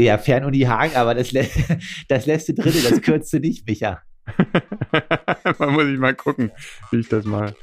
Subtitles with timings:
[0.00, 1.28] Ja, Fernuni Hagen, aber das,
[2.08, 4.00] das du drin, das kürzt du nicht, Micha.
[5.58, 6.50] Man muss ich mal gucken,
[6.90, 7.54] wie ich das mache.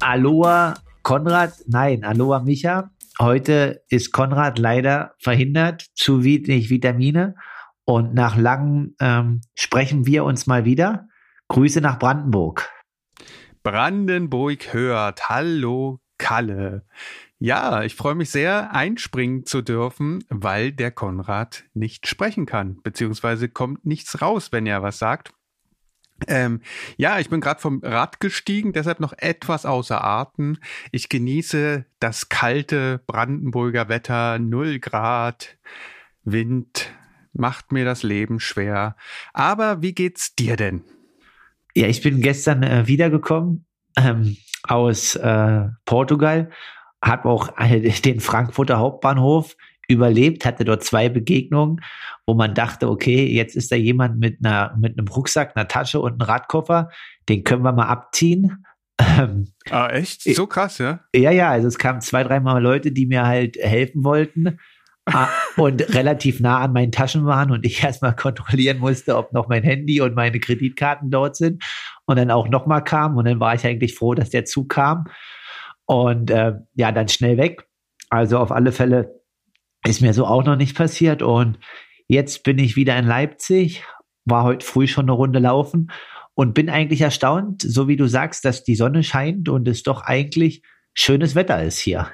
[0.00, 2.90] Aloha Konrad, nein, Aloha Micha.
[3.20, 7.34] Heute ist Konrad leider verhindert, zu wenig Vitamine.
[7.84, 11.08] Und nach langem ähm, sprechen wir uns mal wieder.
[11.48, 12.70] Grüße nach Brandenburg.
[13.62, 15.28] Brandenburg hört.
[15.28, 16.84] Hallo, Kalle.
[17.38, 23.48] Ja, ich freue mich sehr, einspringen zu dürfen, weil der Konrad nicht sprechen kann, beziehungsweise
[23.48, 25.32] kommt nichts raus, wenn er was sagt.
[26.26, 26.62] Ähm,
[26.96, 30.58] ja, ich bin gerade vom Rad gestiegen, deshalb noch etwas außer Atem.
[30.90, 35.58] Ich genieße das kalte Brandenburger Wetter, 0 Grad,
[36.24, 36.92] Wind,
[37.32, 38.96] macht mir das Leben schwer.
[39.32, 40.82] Aber wie geht's dir denn?
[41.78, 43.64] Ja, ich bin gestern äh, wiedergekommen
[43.96, 46.50] ähm, aus äh, Portugal,
[47.00, 49.54] habe auch äh, den Frankfurter Hauptbahnhof
[49.86, 51.80] überlebt, hatte dort zwei Begegnungen,
[52.26, 56.00] wo man dachte, okay, jetzt ist da jemand mit einer mit einem Rucksack, einer Tasche
[56.00, 56.90] und einem Radkoffer,
[57.28, 58.64] den können wir mal abziehen.
[59.00, 60.22] Ähm, ah, echt?
[60.24, 60.98] So krass, ja?
[61.14, 64.58] Ja, ja, also es kamen zwei, dreimal Leute, die mir halt helfen wollten
[65.56, 69.62] und relativ nah an meinen Taschen waren und ich erstmal kontrollieren musste, ob noch mein
[69.62, 71.62] Handy und meine Kreditkarten dort sind
[72.06, 75.06] und dann auch nochmal kam und dann war ich eigentlich froh, dass der Zug kam
[75.86, 77.66] und äh, ja, dann schnell weg.
[78.10, 79.22] Also auf alle Fälle
[79.86, 81.22] ist mir so auch noch nicht passiert.
[81.22, 81.58] Und
[82.08, 83.84] jetzt bin ich wieder in Leipzig,
[84.24, 85.90] war heute früh schon eine Runde laufen
[86.34, 90.02] und bin eigentlich erstaunt, so wie du sagst, dass die Sonne scheint und es doch
[90.02, 90.62] eigentlich
[90.94, 92.10] schönes Wetter ist hier.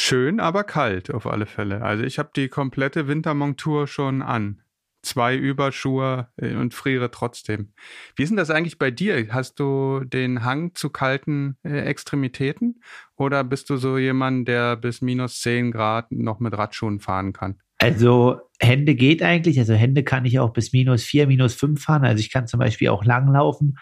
[0.00, 1.82] Schön, aber kalt auf alle Fälle.
[1.82, 4.62] Also ich habe die komplette Wintermontur schon an
[5.02, 7.72] zwei Überschuhe äh, und friere trotzdem.
[8.14, 9.26] Wie ist denn das eigentlich bei dir?
[9.30, 12.80] Hast du den Hang zu kalten äh, Extremitäten
[13.16, 17.56] oder bist du so jemand, der bis minus 10 Grad noch mit Radschuhen fahren kann?
[17.78, 22.04] Also Hände geht eigentlich, also Hände kann ich auch bis minus 4, minus 5 fahren.
[22.04, 23.76] Also ich kann zum Beispiel auch langlaufen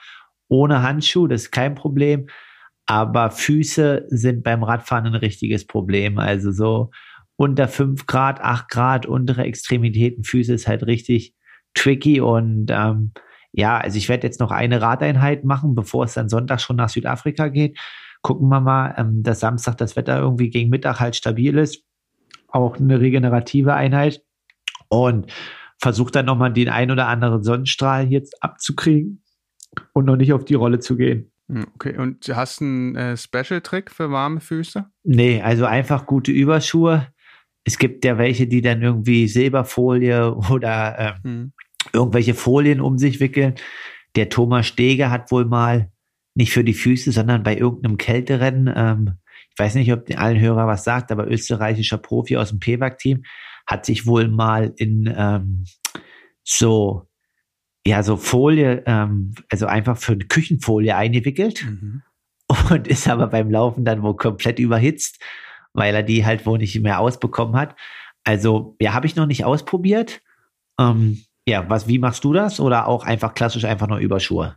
[0.48, 2.28] ohne Handschuh, das ist kein Problem.
[2.86, 6.18] Aber Füße sind beim Radfahren ein richtiges Problem.
[6.18, 6.90] Also so
[7.36, 11.34] unter 5 Grad, 8 Grad, untere Extremitäten, Füße ist halt richtig
[11.74, 13.12] tricky und ähm,
[13.52, 16.90] ja, also ich werde jetzt noch eine Radeinheit machen, bevor es dann Sonntag schon nach
[16.90, 17.78] Südafrika geht.
[18.22, 21.82] Gucken wir mal, ähm, dass Samstag das Wetter irgendwie gegen Mittag halt stabil ist.
[22.48, 24.22] Auch eine regenerative Einheit.
[24.88, 25.32] Und
[25.78, 29.22] versuche dann nochmal den ein oder anderen Sonnenstrahl jetzt abzukriegen
[29.92, 31.32] und noch nicht auf die Rolle zu gehen.
[31.48, 34.86] Hm, okay, und hast du einen äh, Special-Trick für warme Füße?
[35.04, 37.06] Nee, also einfach gute Überschuhe
[37.66, 41.52] es gibt ja welche, die dann irgendwie Silberfolie oder äh, hm.
[41.92, 43.56] irgendwelche Folien um sich wickeln.
[44.14, 45.90] Der Thomas Steger hat wohl mal
[46.34, 49.18] nicht für die Füße, sondern bei irgendeinem Kälterennen, ähm,
[49.50, 53.24] ich weiß nicht, ob allen Hörer was sagt, aber österreichischer Profi aus dem PWAG-Team
[53.66, 55.64] hat sich wohl mal in ähm,
[56.44, 57.05] so
[57.86, 62.02] ja so Folie, ähm, also einfach für eine Küchenfolie eingewickelt mhm.
[62.70, 65.22] und ist aber beim Laufen dann wohl komplett überhitzt
[65.76, 67.76] weil er die halt wohl nicht mehr ausbekommen hat.
[68.24, 70.22] Also, ja, habe ich noch nicht ausprobiert.
[70.80, 72.58] Ähm, ja, was, wie machst du das?
[72.58, 74.56] Oder auch einfach klassisch einfach nur Überschuhe?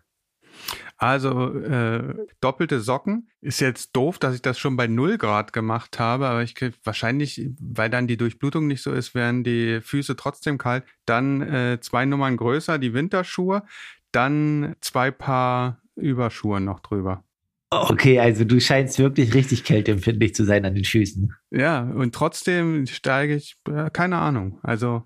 [0.99, 5.97] Also äh, doppelte Socken ist jetzt doof, dass ich das schon bei 0 Grad gemacht
[5.97, 10.57] habe, aber ich wahrscheinlich, weil dann die Durchblutung nicht so ist, werden die Füße trotzdem
[10.57, 10.83] kalt.
[11.05, 13.63] Dann äh, zwei Nummern größer, die Winterschuhe,
[14.11, 17.23] dann zwei Paar Überschuhe noch drüber.
[17.71, 21.33] Okay, also du scheinst wirklich richtig kälteempfindlich zu sein an den Füßen.
[21.51, 24.59] Ja, und trotzdem steige ich, äh, keine Ahnung.
[24.63, 25.03] Also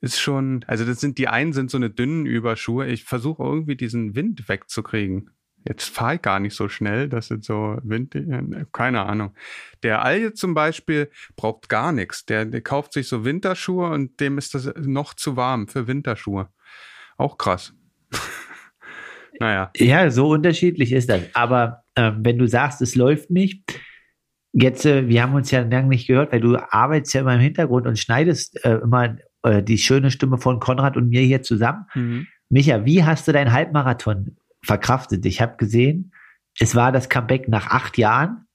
[0.00, 2.86] ist schon, also das sind die einen sind so eine dünnen Überschuhe.
[2.86, 5.30] Ich versuche irgendwie diesen Wind wegzukriegen.
[5.68, 9.34] Jetzt fahre ich gar nicht so schnell, das sind so Wind, äh, keine Ahnung.
[9.82, 12.24] Der Alje zum Beispiel braucht gar nichts.
[12.24, 16.48] Der, der kauft sich so Winterschuhe und dem ist das noch zu warm für Winterschuhe.
[17.18, 17.74] Auch krass.
[19.38, 19.70] naja.
[19.76, 21.22] Ja, so unterschiedlich ist das.
[21.34, 23.62] Aber äh, wenn du sagst, es läuft nicht,
[24.52, 27.40] jetzt, äh, wir haben uns ja lange nicht gehört, weil du arbeitest ja immer im
[27.40, 31.86] Hintergrund und schneidest äh, immer äh, die schöne Stimme von Konrad und mir hier zusammen.
[31.94, 32.26] Mhm.
[32.48, 35.24] Micha, wie hast du deinen Halbmarathon verkraftet?
[35.24, 36.12] Ich habe gesehen,
[36.58, 38.46] es war das Comeback nach acht Jahren.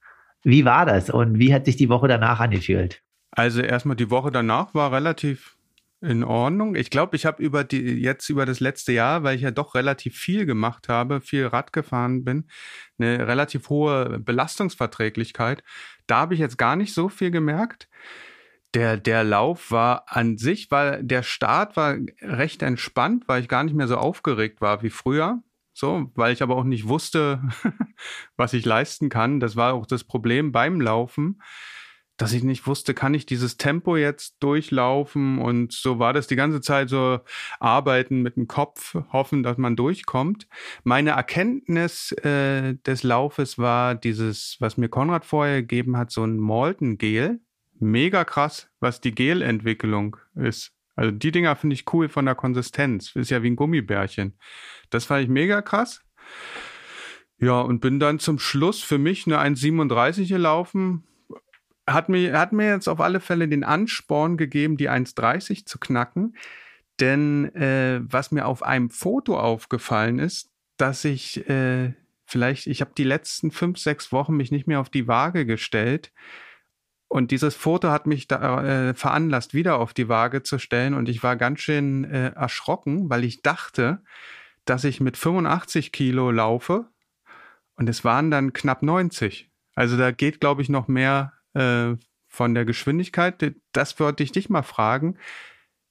[0.43, 3.01] Wie war das und wie hat sich die Woche danach angefühlt?
[3.31, 5.55] Also erstmal die Woche danach war relativ
[6.01, 6.75] in Ordnung.
[6.75, 9.75] Ich glaube, ich habe über die jetzt über das letzte Jahr, weil ich ja doch
[9.75, 12.47] relativ viel gemacht habe, viel Rad gefahren bin,
[12.99, 15.63] eine relativ hohe Belastungsverträglichkeit.
[16.05, 17.89] Da habe ich jetzt gar nicht so viel gemerkt.
[18.75, 23.63] Der, der Lauf war an sich, weil der Start war recht entspannt, weil ich gar
[23.63, 25.41] nicht mehr so aufgeregt war wie früher.
[25.73, 27.41] so, weil ich aber auch nicht wusste,
[28.37, 29.39] was ich leisten kann.
[29.39, 31.41] Das war auch das Problem beim Laufen,
[32.17, 35.39] dass ich nicht wusste, kann ich dieses Tempo jetzt durchlaufen?
[35.39, 37.19] Und so war das die ganze Zeit so
[37.59, 40.47] arbeiten mit dem Kopf, hoffen, dass man durchkommt.
[40.83, 46.37] Meine Erkenntnis äh, des Laufes war dieses, was mir Konrad vorher gegeben hat, so ein
[46.37, 47.39] Molten Gel.
[47.79, 50.71] Mega krass, was die Gelentwicklung ist.
[50.95, 53.15] Also die Dinger finde ich cool von der Konsistenz.
[53.15, 54.37] Ist ja wie ein Gummibärchen.
[54.89, 56.01] Das fand ich mega krass.
[57.37, 61.03] Ja, und bin dann zum Schluss für mich eine 1,37 gelaufen.
[61.85, 66.37] Hat mir, hat mir jetzt auf alle Fälle den Ansporn gegeben, die 1,30 zu knacken.
[67.01, 71.93] Denn äh, was mir auf einem Foto aufgefallen ist, dass ich äh,
[72.25, 76.13] vielleicht, ich habe die letzten fünf, sechs Wochen mich nicht mehr auf die Waage gestellt
[77.15, 80.93] und dieses Foto hat mich da äh, veranlasst, wieder auf die Waage zu stellen.
[80.93, 84.03] Und ich war ganz schön äh, erschrocken, weil ich dachte,
[84.65, 86.89] dass ich mit 85 Kilo laufe.
[87.77, 89.49] Und es waren dann knapp 90.
[89.75, 91.93] Also da geht, glaube ich, noch mehr äh,
[92.27, 93.55] von der Geschwindigkeit.
[93.71, 95.15] Das wollte ich dich mal fragen.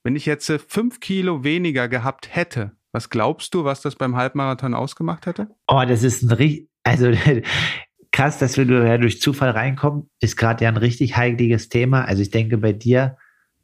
[0.03, 4.15] Wenn ich jetzt äh, fünf Kilo weniger gehabt hätte, was glaubst du, was das beim
[4.15, 5.49] Halbmarathon ausgemacht hätte?
[5.69, 7.11] Oh, das ist ein richtig, also
[8.15, 12.05] krass, dass wir ja durch Zufall reinkommen, ist gerade ja ein richtig heikliges Thema.
[12.05, 13.17] Also ich denke, bei dir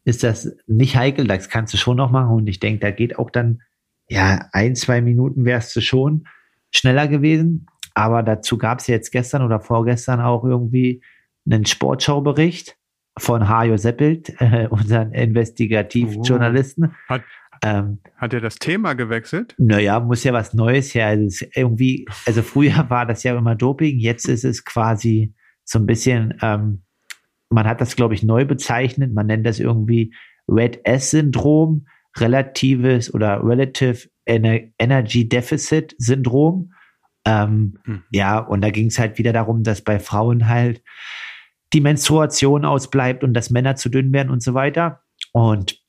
[0.05, 2.35] ist das nicht heikel, das kannst du schon noch machen.
[2.35, 3.62] Und ich denke, da geht auch dann,
[4.08, 6.26] ja, ein, zwei Minuten wärst du schon
[6.73, 7.67] schneller gewesen.
[7.94, 11.00] Aber dazu gab es jetzt gestern oder vorgestern auch irgendwie
[11.49, 12.76] einen Sportschaubericht
[13.17, 16.87] von Hajo Seppelt, äh, unseren Investigativjournalisten.
[16.87, 17.08] Oh.
[17.08, 17.23] Hat,
[17.62, 19.54] ähm, Hat er das Thema gewechselt?
[19.58, 21.06] Naja, muss ja was Neues her.
[21.08, 25.34] Also irgendwie, also früher war das ja immer Doping, jetzt ist es quasi
[25.64, 26.82] so ein bisschen, ähm,
[27.50, 29.12] man hat das, glaube ich, neu bezeichnet.
[29.12, 30.14] Man nennt das irgendwie
[30.48, 31.86] Red S-Syndrom,
[32.16, 36.72] relatives oder Relative Energy Deficit Syndrom.
[37.26, 38.02] Ähm, hm.
[38.12, 40.82] Ja, und da ging es halt wieder darum, dass bei Frauen halt
[41.72, 45.02] die Menstruation ausbleibt und dass Männer zu dünn werden und so weiter.
[45.32, 45.80] Und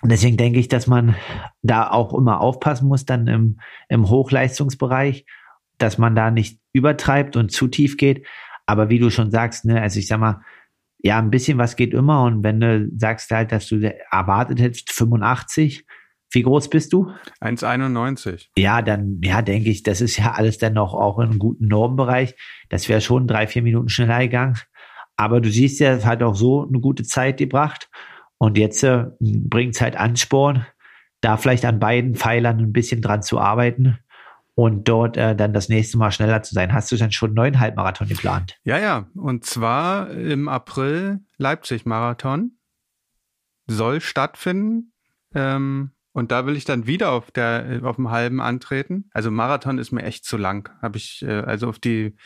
[0.00, 1.16] und deswegen denke ich, dass man
[1.62, 5.26] da auch immer aufpassen muss, dann im, im Hochleistungsbereich,
[5.78, 8.26] dass man da nicht übertreibt und zu tief geht.
[8.66, 10.42] Aber wie du schon sagst, ne, also ich sag mal,
[11.00, 12.24] ja, ein bisschen was geht immer.
[12.24, 13.80] Und wenn du sagst halt, dass du
[14.10, 15.84] erwartet hättest 85,
[16.30, 17.10] wie groß bist du?
[17.40, 18.48] 1,91.
[18.56, 21.66] Ja, dann, ja, denke ich, das ist ja alles dann noch auch in einem guten
[21.66, 22.34] Normbereich.
[22.68, 24.58] Das wäre schon drei, vier Minuten schneller gegangen.
[25.16, 27.88] Aber du siehst ja, es hat auch so eine gute Zeit gebracht.
[28.38, 30.66] Und jetzt äh, bringt es halt Ansporn,
[31.20, 33.98] da vielleicht an beiden Pfeilern ein bisschen dran zu arbeiten
[34.54, 36.72] und dort äh, dann das nächste Mal schneller zu sein.
[36.72, 38.58] Hast du dann schon neun Halbmarathon geplant?
[38.64, 39.08] Ja, ja.
[39.14, 42.58] Und zwar im April Leipzig-Marathon
[43.68, 44.92] soll stattfinden.
[45.32, 49.08] Ähm, und da will ich dann wieder auf der auf dem halben antreten.
[49.12, 50.70] Also Marathon ist mir echt zu lang.
[50.82, 52.16] Habe ich äh, also auf die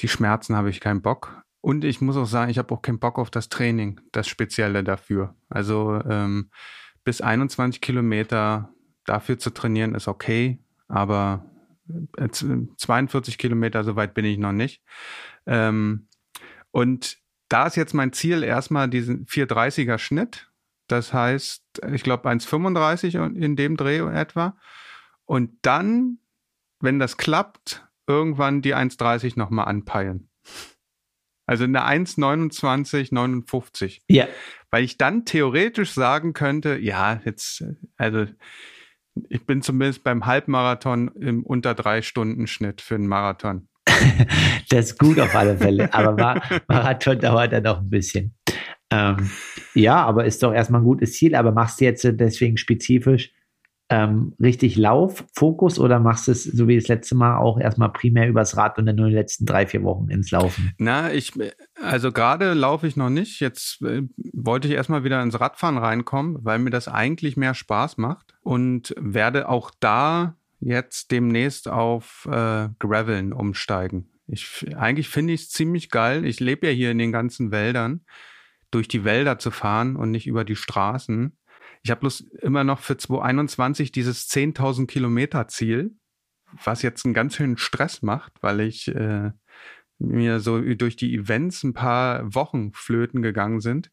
[0.00, 1.44] die Schmerzen habe ich keinen Bock.
[1.66, 4.84] Und ich muss auch sagen, ich habe auch keinen Bock auf das Training, das Spezielle
[4.84, 5.34] dafür.
[5.48, 6.52] Also ähm,
[7.02, 8.72] bis 21 Kilometer
[9.04, 11.44] dafür zu trainieren ist okay, aber
[12.76, 14.80] 42 äh, Kilometer, so weit bin ich noch nicht.
[15.44, 16.06] Ähm,
[16.70, 17.18] und
[17.48, 20.48] da ist jetzt mein Ziel erstmal diesen 430er Schnitt.
[20.86, 24.56] Das heißt, ich glaube 1,35 in dem Dreh etwa.
[25.24, 26.18] Und dann,
[26.78, 30.28] wenn das klappt, irgendwann die 1,30 nochmal anpeilen.
[31.46, 34.00] Also eine 1,29,59.
[34.08, 34.26] Ja.
[34.70, 37.64] Weil ich dann theoretisch sagen könnte, ja, jetzt,
[37.96, 38.26] also
[39.28, 43.68] ich bin zumindest beim Halbmarathon im unter drei Stunden Schnitt für einen Marathon.
[44.68, 48.34] das ist gut auf alle Fälle, aber Marathon dauert dann noch ein bisschen.
[48.90, 49.30] Ähm,
[49.74, 53.32] ja, aber ist doch erstmal ein gutes Ziel, aber machst du jetzt deswegen spezifisch
[53.88, 58.28] ähm, richtig Lauffokus oder machst du es so wie das letzte Mal auch erstmal primär
[58.28, 60.72] übers Rad und dann nur die letzten drei, vier Wochen ins Laufen?
[60.78, 61.32] Na, ich,
[61.80, 63.40] also gerade laufe ich noch nicht.
[63.40, 64.02] Jetzt äh,
[64.32, 68.94] wollte ich erstmal wieder ins Radfahren reinkommen, weil mir das eigentlich mehr Spaß macht und
[68.98, 74.08] werde auch da jetzt demnächst auf äh, Graveln umsteigen.
[74.26, 76.24] Ich, eigentlich finde ich es ziemlich geil.
[76.24, 78.00] Ich lebe ja hier in den ganzen Wäldern,
[78.72, 81.36] durch die Wälder zu fahren und nicht über die Straßen.
[81.82, 85.96] Ich habe bloß immer noch für 2021 dieses 10.000 Kilometer Ziel,
[86.64, 89.30] was jetzt einen ganz schönen Stress macht, weil ich äh,
[89.98, 93.90] mir so durch die Events ein paar Wochen flöten gegangen sind.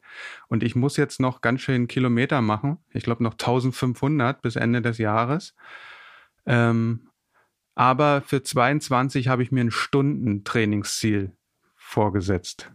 [0.48, 2.78] Und ich muss jetzt noch ganz schön Kilometer machen.
[2.90, 5.54] Ich glaube noch 1500 bis Ende des Jahres.
[6.46, 7.08] Ähm,
[7.74, 11.32] aber für 22 habe ich mir ein Stundentrainingsziel
[11.74, 12.72] vorgesetzt.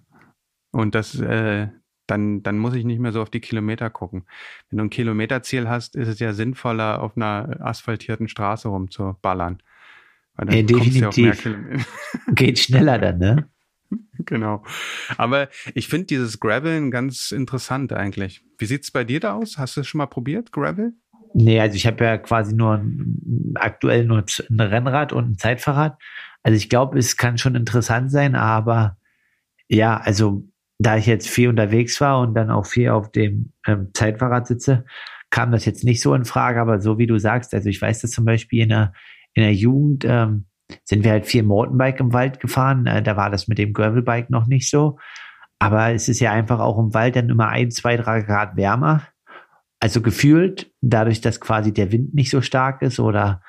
[0.72, 1.70] Und das, äh,
[2.10, 4.26] dann, dann muss ich nicht mehr so auf die Kilometer gucken.
[4.70, 9.62] Wenn du ein Kilometerziel hast, ist es ja sinnvoller, auf einer asphaltierten Straße rumzuballern.
[10.36, 11.46] Weil ja, definitiv.
[11.46, 11.52] Ja
[12.34, 13.50] Geht schneller dann, ne?
[14.26, 14.64] genau.
[15.18, 18.42] Aber ich finde dieses Graveln ganz interessant eigentlich.
[18.58, 19.58] Wie sieht es bei dir da aus?
[19.58, 20.94] Hast du es schon mal probiert, Gravel?
[21.34, 22.84] Nee, also ich habe ja quasi nur
[23.56, 25.98] aktuell nur ein Rennrad und ein Zeitfahrrad.
[26.42, 28.98] Also ich glaube, es kann schon interessant sein, aber
[29.68, 30.48] ja, also
[30.80, 34.86] da ich jetzt viel unterwegs war und dann auch viel auf dem ähm, Zeitfahrrad sitze,
[35.30, 36.60] kam das jetzt nicht so in Frage.
[36.62, 38.94] Aber so wie du sagst, also ich weiß das zum Beispiel in der,
[39.34, 40.46] in der Jugend, ähm,
[40.86, 42.86] sind wir halt viel Mountainbike im Wald gefahren.
[42.86, 44.98] Äh, da war das mit dem Gravelbike noch nicht so.
[45.60, 49.04] Aber es ist ja einfach auch im Wald dann immer ein, zwei, drei Grad wärmer.
[49.82, 53.42] Also gefühlt, dadurch, dass quasi der Wind nicht so stark ist oder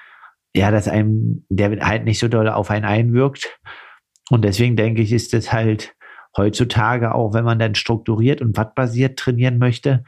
[0.54, 3.60] ja, dass einem der Wind halt nicht so doll auf einen einwirkt.
[4.30, 5.94] Und deswegen denke ich, ist das halt
[6.36, 10.04] heutzutage auch, wenn man dann strukturiert und wattbasiert trainieren möchte,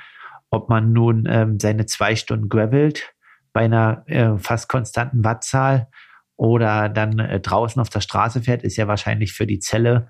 [0.51, 3.15] ob man nun ähm, seine zwei Stunden gravelt
[3.53, 5.89] bei einer äh, fast konstanten Wattzahl
[6.37, 10.09] oder dann äh, draußen auf der Straße fährt, ist ja wahrscheinlich für die Zelle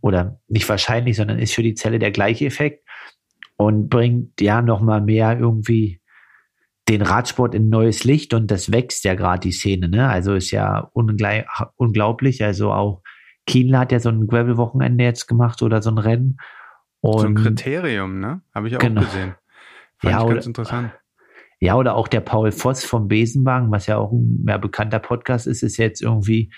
[0.00, 2.86] oder nicht wahrscheinlich, sondern ist für die Zelle der gleiche Effekt
[3.56, 6.00] und bringt ja nochmal mehr irgendwie
[6.88, 10.08] den Radsport in neues Licht und das wächst ja gerade die Szene, ne?
[10.08, 10.90] Also ist ja
[11.76, 12.42] unglaublich.
[12.42, 13.02] Also auch
[13.48, 16.36] Kienle hat ja so ein Gravel-Wochenende jetzt gemacht oder so ein Rennen.
[17.00, 18.42] Und so ein Kriterium, ne?
[18.54, 19.00] Habe ich auch genau.
[19.00, 19.34] gesehen.
[19.98, 20.92] Fand ja, ich ganz interessant.
[21.60, 25.48] Ja, oder auch der Paul Voss vom Besenwagen, was ja auch ein mehr bekannter Podcast
[25.48, 26.52] ist, ist jetzt irgendwie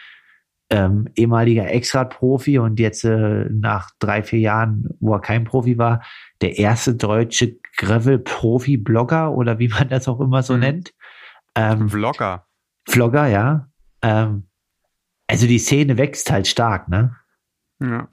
[0.69, 6.03] ähm, ehemaliger Ex-Rad-Profi und jetzt äh, nach drei, vier Jahren, wo er kein Profi war,
[6.43, 10.61] der erste deutsche Gravel-Profi-Blogger oder wie man das auch immer so mhm.
[10.61, 10.95] nennt.
[11.55, 12.47] Ähm, Vlogger.
[12.87, 13.69] Vlogger, ja.
[14.03, 14.50] Ähm,
[15.31, 17.17] also die Szene wächst halt stark, ne?
[17.79, 18.09] Ja.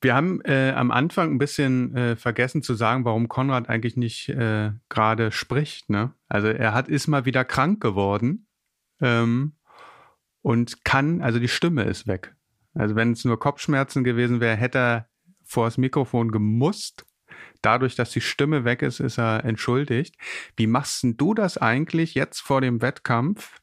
[0.00, 4.28] Wir haben äh, am Anfang ein bisschen äh, vergessen zu sagen, warum Konrad eigentlich nicht
[4.28, 5.88] äh, gerade spricht.
[5.88, 6.14] Ne?
[6.28, 8.48] Also er hat ist mal wieder krank geworden
[9.00, 9.56] ähm,
[10.42, 12.34] und kann, also die Stimme ist weg.
[12.74, 15.08] Also wenn es nur Kopfschmerzen gewesen wäre, hätte er
[15.44, 17.06] vor das Mikrofon gemusst.
[17.62, 20.16] Dadurch, dass die Stimme weg ist, ist er entschuldigt.
[20.56, 23.60] Wie machst du das eigentlich jetzt vor dem Wettkampf?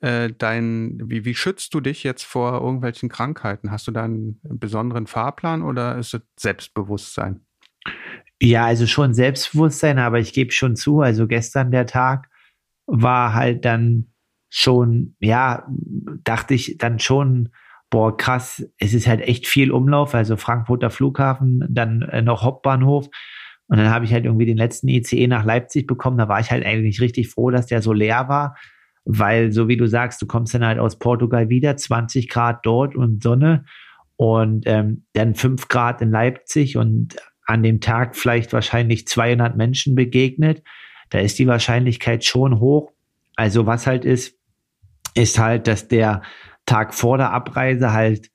[0.00, 3.70] Äh, dein, wie, wie schützt du dich jetzt vor irgendwelchen Krankheiten?
[3.70, 7.40] Hast du da einen besonderen Fahrplan oder ist es Selbstbewusstsein?
[8.40, 12.30] Ja, also schon Selbstbewusstsein, aber ich gebe schon zu, also gestern der Tag
[12.86, 14.12] war halt dann
[14.48, 15.66] schon, ja,
[16.24, 17.50] dachte ich dann schon,
[17.90, 23.08] boah, krass, es ist halt echt viel Umlauf, also Frankfurter Flughafen, dann äh, noch Hauptbahnhof.
[23.66, 26.18] Und dann habe ich halt irgendwie den letzten ICE nach Leipzig bekommen.
[26.18, 28.56] Da war ich halt eigentlich richtig froh, dass der so leer war
[29.04, 32.94] weil so wie du sagst, du kommst dann halt aus Portugal wieder, 20 Grad dort
[32.94, 33.64] und Sonne
[34.16, 37.16] und ähm, dann 5 Grad in Leipzig und
[37.46, 40.62] an dem Tag vielleicht wahrscheinlich 200 Menschen begegnet.
[41.08, 42.92] Da ist die Wahrscheinlichkeit schon hoch.
[43.34, 44.38] Also was halt ist,
[45.14, 46.22] ist halt, dass der
[46.66, 48.30] Tag vor der Abreise halt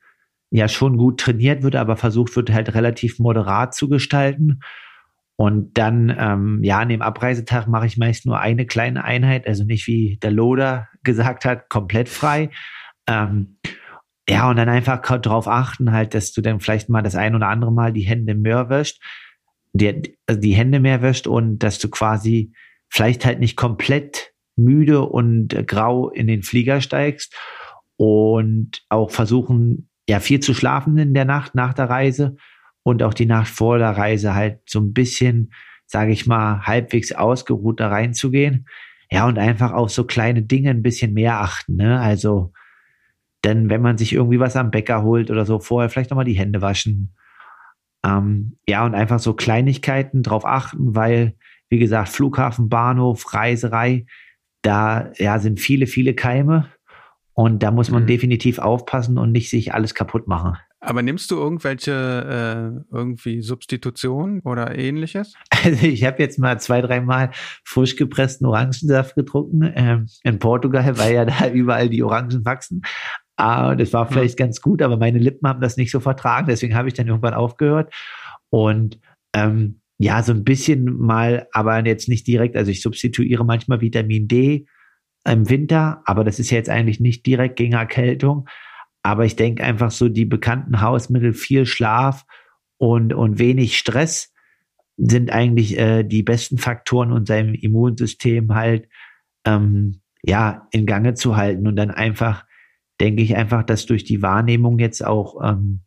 [0.49, 4.59] ja schon gut trainiert wird, aber versucht wird halt relativ moderat zu gestalten.
[5.37, 9.65] Und dann, ähm, ja, an dem Abreisetag mache ich meist nur eine kleine Einheit, also
[9.65, 12.49] nicht wie der Loader gesagt hat, komplett frei.
[13.07, 13.57] Ähm,
[14.29, 17.49] ja, und dann einfach darauf achten, halt, dass du dann vielleicht mal das ein oder
[17.49, 19.01] andere Mal die Hände mehr wäscht,
[19.73, 22.53] die, also die Hände mehr wäscht und dass du quasi
[22.89, 27.35] vielleicht halt nicht komplett müde und grau in den Flieger steigst
[27.97, 32.37] und auch versuchen, ja, viel zu schlafen in der Nacht nach der Reise
[32.85, 35.51] und auch die Nacht vor der Reise halt so ein bisschen,
[35.87, 38.67] sage ich mal, halbwegs ausgeruht da reinzugehen.
[39.09, 41.77] Ja, und einfach auf so kleine Dinge ein bisschen mehr achten.
[41.77, 41.99] Ne?
[41.99, 42.53] Also,
[43.43, 46.37] denn wenn man sich irgendwie was am Bäcker holt oder so, vorher vielleicht nochmal die
[46.37, 47.15] Hände waschen.
[48.05, 51.35] Ähm, ja, und einfach so Kleinigkeiten drauf achten, weil,
[51.69, 54.05] wie gesagt, Flughafen, Bahnhof, Reiserei,
[54.61, 56.69] da ja, sind viele, viele Keime.
[57.33, 58.07] Und da muss man mhm.
[58.07, 60.55] definitiv aufpassen und nicht sich alles kaputt machen.
[60.85, 65.33] Aber nimmst du irgendwelche äh, irgendwie Substitution oder ähnliches?
[65.65, 67.31] Also ich habe jetzt mal zwei, dreimal
[67.63, 72.83] frisch gepressten Orangensaft getrunken ähm, in Portugal, weil ja da überall die Orangen wachsen.
[73.35, 74.45] Ah, das war vielleicht ja.
[74.45, 77.33] ganz gut, aber meine Lippen haben das nicht so vertragen, deswegen habe ich dann irgendwann
[77.33, 77.91] aufgehört.
[78.51, 78.99] Und
[79.33, 82.55] ähm, ja, so ein bisschen mal, aber jetzt nicht direkt.
[82.55, 84.67] Also ich substituiere manchmal Vitamin D
[85.27, 88.47] im Winter, aber das ist ja jetzt eigentlich nicht direkt gegen Erkältung.
[89.05, 92.25] Aber ich denke einfach so die bekannten Hausmittel, viel Schlaf
[92.77, 94.33] und, und wenig Stress
[94.97, 98.89] sind eigentlich äh, die besten Faktoren, um sein Immunsystem halt
[99.45, 101.67] ähm, ja in Gange zu halten.
[101.67, 102.45] Und dann einfach,
[102.99, 105.81] denke ich einfach, dass durch die Wahrnehmung jetzt auch ähm,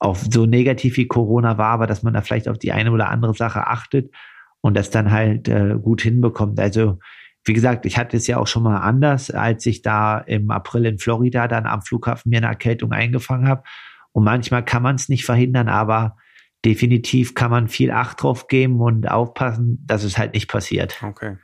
[0.00, 3.08] auf so negativ wie Corona war, aber dass man da vielleicht auf die eine oder
[3.08, 4.12] andere Sache achtet
[4.60, 6.58] und das dann halt äh, gut hinbekommt.
[6.58, 6.98] Also
[7.44, 10.86] wie gesagt, ich hatte es ja auch schon mal anders, als ich da im April
[10.86, 13.64] in Florida dann am Flughafen mir eine Erkältung eingefangen habe.
[14.12, 16.16] Und manchmal kann man es nicht verhindern, aber
[16.64, 21.02] definitiv kann man viel Acht drauf geben und aufpassen, dass es halt nicht passiert.
[21.02, 21.38] Okay.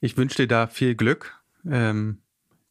[0.00, 1.40] Ich wünsche dir da viel Glück.
[1.68, 2.18] Ähm,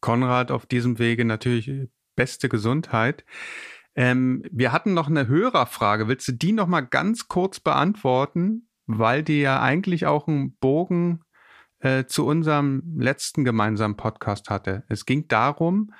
[0.00, 1.70] Konrad auf diesem Wege natürlich
[2.16, 3.24] beste Gesundheit.
[3.94, 6.08] Ähm, wir hatten noch eine Hörerfrage.
[6.08, 8.68] Willst du die noch mal ganz kurz beantworten?
[8.86, 11.20] Weil die ja eigentlich auch einen Bogen
[11.82, 14.84] äh, zu unserem letzten gemeinsamen Podcast hatte.
[14.88, 15.92] Es ging darum,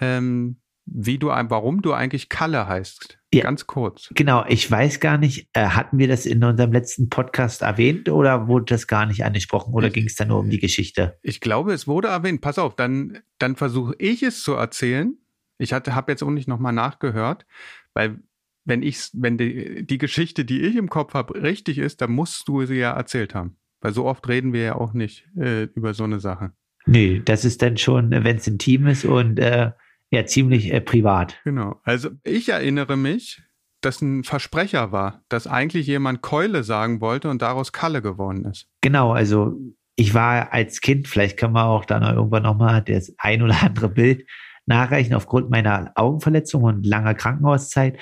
[0.00, 3.18] ähm, wie du, warum du eigentlich Kalle heißt.
[3.32, 4.10] Ja, Ganz kurz.
[4.14, 8.48] Genau, ich weiß gar nicht, äh, hatten wir das in unserem letzten Podcast erwähnt oder
[8.48, 11.16] wurde das gar nicht angesprochen oder ging es da nur um die Geschichte?
[11.22, 12.40] Ich glaube, es wurde erwähnt.
[12.40, 15.16] Pass auf, dann, dann versuche ich es zu erzählen.
[15.58, 17.46] Ich hatte, habe jetzt auch nicht nochmal nachgehört,
[17.94, 18.18] weil
[18.64, 22.48] wenn ich, wenn die, die Geschichte, die ich im Kopf habe, richtig ist, dann musst
[22.48, 23.56] du sie ja erzählt haben.
[23.80, 26.52] Weil so oft reden wir ja auch nicht äh, über so eine Sache.
[26.86, 29.72] Nee, das ist dann schon, wenn es intim ist und äh,
[30.10, 31.38] ja, ziemlich äh, privat.
[31.44, 31.80] Genau.
[31.84, 33.42] Also ich erinnere mich,
[33.80, 38.66] dass ein Versprecher war, dass eigentlich jemand Keule sagen wollte und daraus Kalle geworden ist.
[38.80, 39.56] Genau, also
[39.96, 43.88] ich war als Kind, vielleicht können wir auch dann irgendwann nochmal das ein oder andere
[43.88, 44.26] Bild
[44.66, 47.98] nachreichen, aufgrund meiner Augenverletzung und langer Krankenhauszeit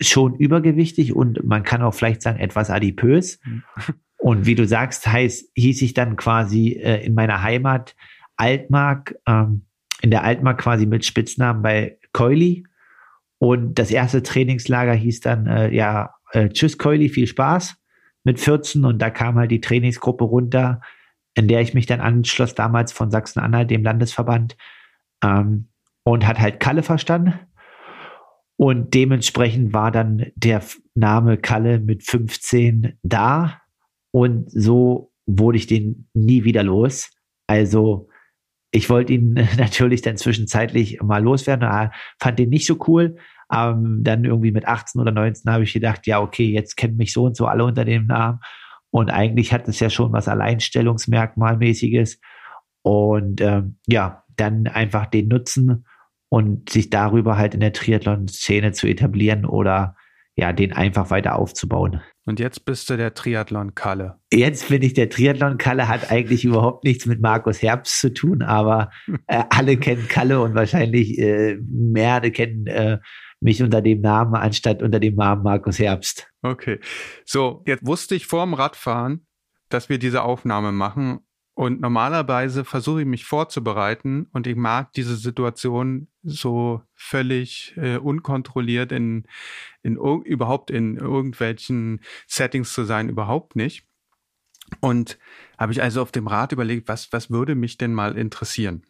[0.00, 3.38] schon übergewichtig und man kann auch vielleicht sagen etwas adipös.
[4.18, 7.94] Und wie du sagst, heißt, hieß ich dann quasi äh, in meiner Heimat
[8.36, 9.66] Altmark, ähm,
[10.02, 12.66] in der Altmark quasi mit Spitznamen bei Keuli.
[13.38, 17.76] Und das erste Trainingslager hieß dann, äh, ja, äh, tschüss Keuli, viel Spaß
[18.24, 18.84] mit 14.
[18.84, 20.80] Und da kam halt die Trainingsgruppe runter,
[21.34, 24.56] in der ich mich dann anschloss, damals von Sachsen-Anhalt, dem Landesverband,
[25.22, 25.68] ähm,
[26.02, 27.34] und hat halt Kalle verstanden.
[28.56, 30.62] Und dementsprechend war dann der
[30.94, 33.60] Name Kalle mit 15 da.
[34.16, 37.10] Und so wurde ich den nie wieder los.
[37.46, 38.08] Also
[38.70, 43.16] ich wollte ihn natürlich dann zwischenzeitlich mal loswerden, fand den nicht so cool.
[43.52, 47.12] Ähm, dann irgendwie mit 18 oder 19 habe ich gedacht, ja, okay, jetzt kennen mich
[47.12, 48.40] so und so alle unter dem Namen.
[48.90, 52.18] Und eigentlich hat es ja schon was Alleinstellungsmerkmalmäßiges.
[52.80, 55.84] Und ähm, ja, dann einfach den nutzen
[56.30, 59.94] und sich darüber halt in der Triathlon-Szene zu etablieren oder
[60.36, 62.00] ja, den einfach weiter aufzubauen.
[62.26, 64.18] Und jetzt bist du der Triathlon-Kalle.
[64.32, 68.90] Jetzt bin ich der Triathlon-Kalle, hat eigentlich überhaupt nichts mit Markus Herbst zu tun, aber
[69.28, 72.98] äh, alle kennen Kalle und wahrscheinlich äh, mehr kennen äh,
[73.40, 76.28] mich unter dem Namen anstatt unter dem Namen Markus Herbst.
[76.42, 76.80] Okay.
[77.24, 79.26] So, jetzt wusste ich vor dem Radfahren,
[79.68, 81.20] dass wir diese Aufnahme machen
[81.56, 88.92] und normalerweise versuche ich mich vorzubereiten und ich mag diese Situation so völlig äh, unkontrolliert
[88.92, 89.24] in,
[89.82, 93.86] in überhaupt in irgendwelchen Settings zu sein, überhaupt nicht.
[94.80, 95.18] Und
[95.56, 98.82] habe ich also auf dem Rad überlegt, was, was würde mich denn mal interessieren?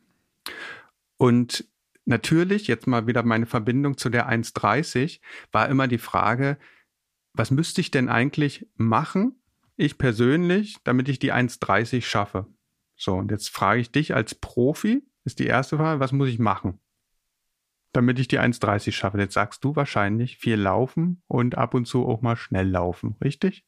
[1.18, 1.68] Und
[2.04, 5.20] natürlich, jetzt mal wieder meine Verbindung zu der 1.30,
[5.52, 6.58] war immer die Frage,
[7.32, 9.40] was müsste ich denn eigentlich machen,
[9.76, 12.48] ich persönlich, damit ich die 1.30 schaffe?
[12.96, 16.38] So, und jetzt frage ich dich als Profi, ist die erste Frage, was muss ich
[16.38, 16.80] machen,
[17.92, 19.18] damit ich die 1,30 schaffe?
[19.18, 23.64] Jetzt sagst du wahrscheinlich viel laufen und ab und zu auch mal schnell laufen, richtig?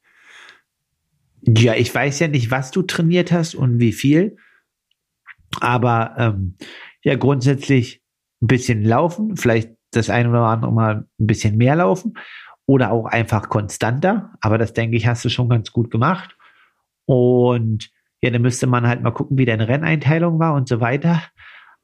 [1.42, 4.38] Ja, ich weiß ja nicht, was du trainiert hast und wie viel,
[5.60, 6.56] aber ähm,
[7.02, 8.02] ja, grundsätzlich
[8.42, 12.14] ein bisschen laufen, vielleicht das ein oder andere Mal ein bisschen mehr laufen
[12.66, 16.36] oder auch einfach konstanter, aber das denke ich, hast du schon ganz gut gemacht.
[17.06, 17.90] Und
[18.22, 21.22] ja, dann müsste man halt mal gucken, wie deine Renneinteilung war und so weiter.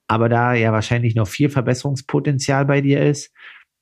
[0.08, 3.32] Aber da ja wahrscheinlich noch viel Verbesserungspotenzial bei dir ist,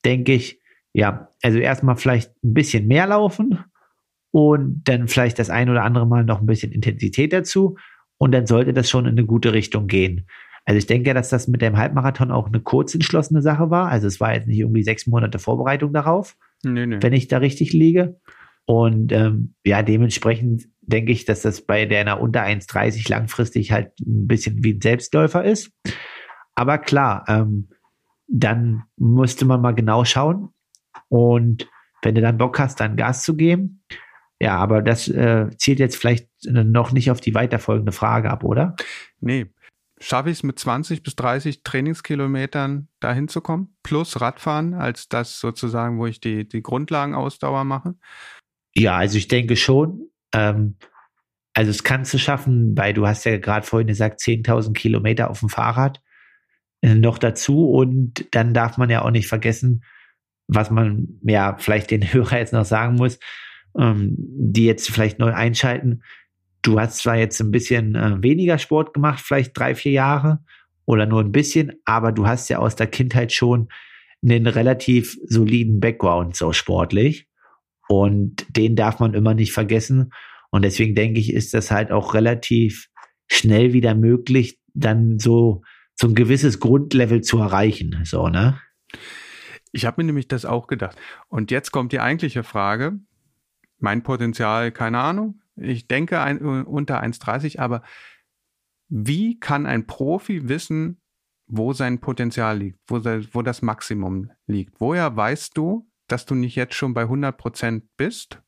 [0.04, 0.60] denke ich,
[0.92, 3.64] ja, also erstmal vielleicht ein bisschen mehr laufen
[4.30, 7.76] und dann vielleicht das ein oder andere Mal noch ein bisschen Intensität dazu
[8.18, 10.26] und dann sollte das schon in eine gute Richtung gehen.
[10.64, 13.88] Also ich denke, dass das mit dem Halbmarathon auch eine kurz entschlossene Sache war.
[13.88, 16.98] Also es war jetzt nicht irgendwie sechs Monate Vorbereitung darauf, nee, nee.
[17.00, 18.20] wenn ich da richtig liege.
[18.64, 24.26] Und ähm, ja, dementsprechend denke ich, dass das bei der unter 1,30 langfristig halt ein
[24.26, 25.72] bisschen wie ein Selbstläufer ist.
[26.54, 27.68] Aber klar, ähm,
[28.26, 30.50] dann musste man mal genau schauen.
[31.08, 31.68] Und
[32.02, 33.84] wenn du dann Bock hast, dann Gas zu geben.
[34.40, 38.74] Ja, aber das äh, zielt jetzt vielleicht noch nicht auf die weiterfolgende Frage ab, oder?
[39.20, 39.46] Nee.
[40.00, 43.76] Schaffe ich es mit 20 bis 30 Trainingskilometern dahin zu kommen?
[43.84, 47.94] Plus Radfahren als das sozusagen, wo ich die, die Grundlagenausdauer mache?
[48.74, 50.08] Ja, also ich denke schon.
[50.32, 50.76] Ähm,
[51.54, 55.40] also es kannst du schaffen, weil du hast ja gerade vorhin gesagt, 10.000 Kilometer auf
[55.40, 56.00] dem Fahrrad
[56.80, 57.70] äh, noch dazu.
[57.70, 59.84] Und dann darf man ja auch nicht vergessen,
[60.48, 63.18] was man ja vielleicht den Hörer jetzt noch sagen muss,
[63.78, 66.02] ähm, die jetzt vielleicht neu einschalten.
[66.62, 70.40] du hast zwar jetzt ein bisschen äh, weniger Sport gemacht, vielleicht drei, vier Jahre
[70.84, 73.68] oder nur ein bisschen, aber du hast ja aus der Kindheit schon
[74.22, 77.28] einen relativ soliden Background, so sportlich.
[77.92, 80.14] Und den darf man immer nicht vergessen.
[80.50, 82.88] Und deswegen denke ich, ist das halt auch relativ
[83.31, 85.62] schnell wieder möglich, dann so,
[85.94, 88.00] so ein gewisses Grundlevel zu erreichen.
[88.05, 88.59] So, ne?
[89.72, 90.96] Ich habe mir nämlich das auch gedacht.
[91.28, 92.98] Und jetzt kommt die eigentliche Frage.
[93.78, 95.42] Mein Potenzial, keine Ahnung.
[95.57, 97.83] Ich denke ein, unter 1,30, aber
[98.88, 100.98] wie kann ein Profi wissen,
[101.46, 104.81] wo sein Potenzial liegt, wo, wo das Maximum liegt?
[104.81, 108.42] Woher weißt du, dass du nicht jetzt schon bei 100 Prozent bist,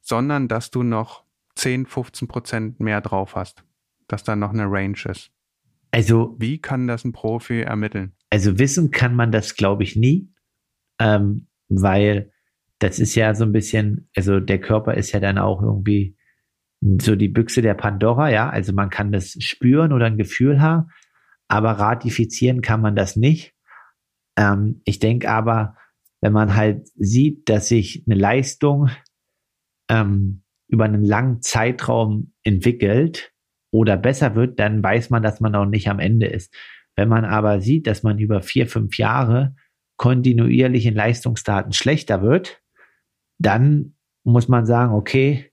[0.00, 1.24] sondern dass du noch
[1.54, 3.64] 10, 15 Prozent mehr drauf hast,
[4.06, 5.30] dass da noch eine Range ist?
[5.90, 8.12] Also, wie kann das ein Profi ermitteln?
[8.30, 10.30] Also wissen kann man das, glaube ich, nie
[10.98, 12.32] ähm, weil
[12.78, 16.16] das ist ja so ein bisschen, also der Körper ist ja dann auch irgendwie
[17.00, 20.90] so die Büchse der Pandora, ja, also man kann das spüren oder ein Gefühl haben,
[21.48, 23.54] aber ratifizieren kann man das nicht.
[24.36, 25.76] Ähm, ich denke aber,
[26.20, 28.90] wenn man halt sieht, dass sich eine Leistung
[29.90, 33.32] ähm, über einen langen Zeitraum entwickelt
[33.70, 36.54] oder besser wird, dann weiß man, dass man auch nicht am Ende ist.
[36.96, 39.54] Wenn man aber sieht, dass man über vier, fünf Jahre
[39.96, 42.60] kontinuierlich in Leistungsdaten schlechter wird,
[43.38, 45.52] dann muss man sagen, okay,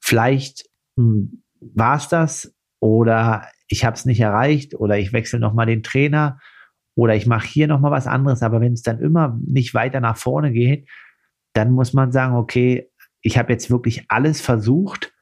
[0.00, 5.66] vielleicht hm, war es das oder ich habe es nicht erreicht oder ich wechsle nochmal
[5.66, 6.40] den Trainer
[6.94, 8.42] oder ich mache hier nochmal was anderes.
[8.42, 10.88] Aber wenn es dann immer nicht weiter nach vorne geht,
[11.52, 12.90] dann muss man sagen, okay,
[13.22, 15.12] ich habe jetzt wirklich alles versucht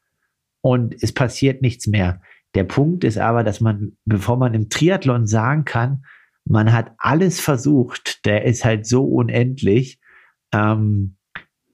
[0.61, 2.20] und es passiert nichts mehr.
[2.54, 6.04] Der Punkt ist aber, dass man, bevor man im Triathlon sagen kann,
[6.44, 10.00] man hat alles versucht, der ist halt so unendlich.
[10.52, 11.16] Ähm,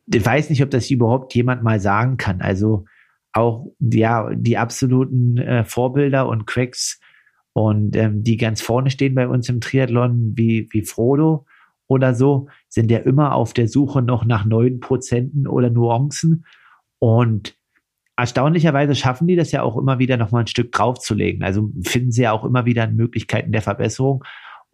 [0.06, 2.40] ich weiß nicht, ob das überhaupt jemand mal sagen kann.
[2.40, 2.84] Also
[3.32, 7.00] auch ja, die absoluten äh, Vorbilder und Cracks
[7.54, 11.46] und ähm, die ganz vorne stehen bei uns im Triathlon, wie, wie Frodo
[11.86, 16.44] oder so, sind ja immer auf der Suche noch nach neuen Prozenten oder Nuancen.
[16.98, 17.56] Und
[18.16, 21.42] erstaunlicherweise schaffen die das ja auch immer wieder noch mal ein Stück draufzulegen.
[21.42, 24.24] Also finden sie ja auch immer wieder Möglichkeiten der Verbesserung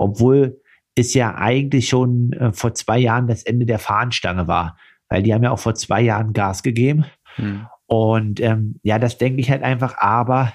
[0.01, 0.59] obwohl
[0.95, 4.79] es ja eigentlich schon äh, vor zwei Jahren das Ende der Fahnenstange war,
[5.11, 7.05] weil die haben ja auch vor zwei Jahren Gas gegeben.
[7.37, 7.67] Hm.
[7.87, 10.53] Und ähm, ja, das denke ich halt einfach, aber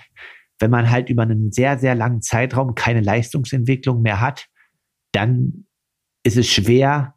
[0.60, 4.48] wenn man halt über einen sehr, sehr langen Zeitraum keine Leistungsentwicklung mehr hat,
[5.12, 5.66] dann
[6.24, 7.16] ist es schwer,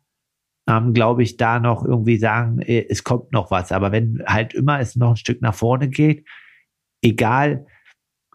[0.68, 3.72] ähm, glaube ich, da noch irgendwie sagen, äh, es kommt noch was.
[3.72, 6.26] Aber wenn halt immer es noch ein Stück nach vorne geht,
[7.02, 7.66] egal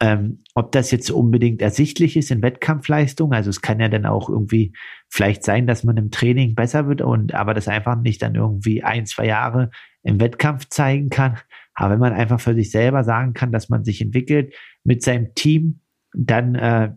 [0.02, 4.30] ähm, ob das jetzt unbedingt ersichtlich ist in Wettkampfleistung, also es kann ja dann auch
[4.30, 4.74] irgendwie
[5.10, 8.84] vielleicht sein, dass man im Training besser wird und aber das einfach nicht dann irgendwie
[8.84, 9.70] ein, zwei Jahre
[10.02, 11.38] im Wettkampf zeigen kann.
[11.76, 15.34] Aber wenn man einfach für sich selber sagen kann, dass man sich entwickelt mit seinem
[15.36, 15.80] Team,
[16.13, 16.91] dann äh,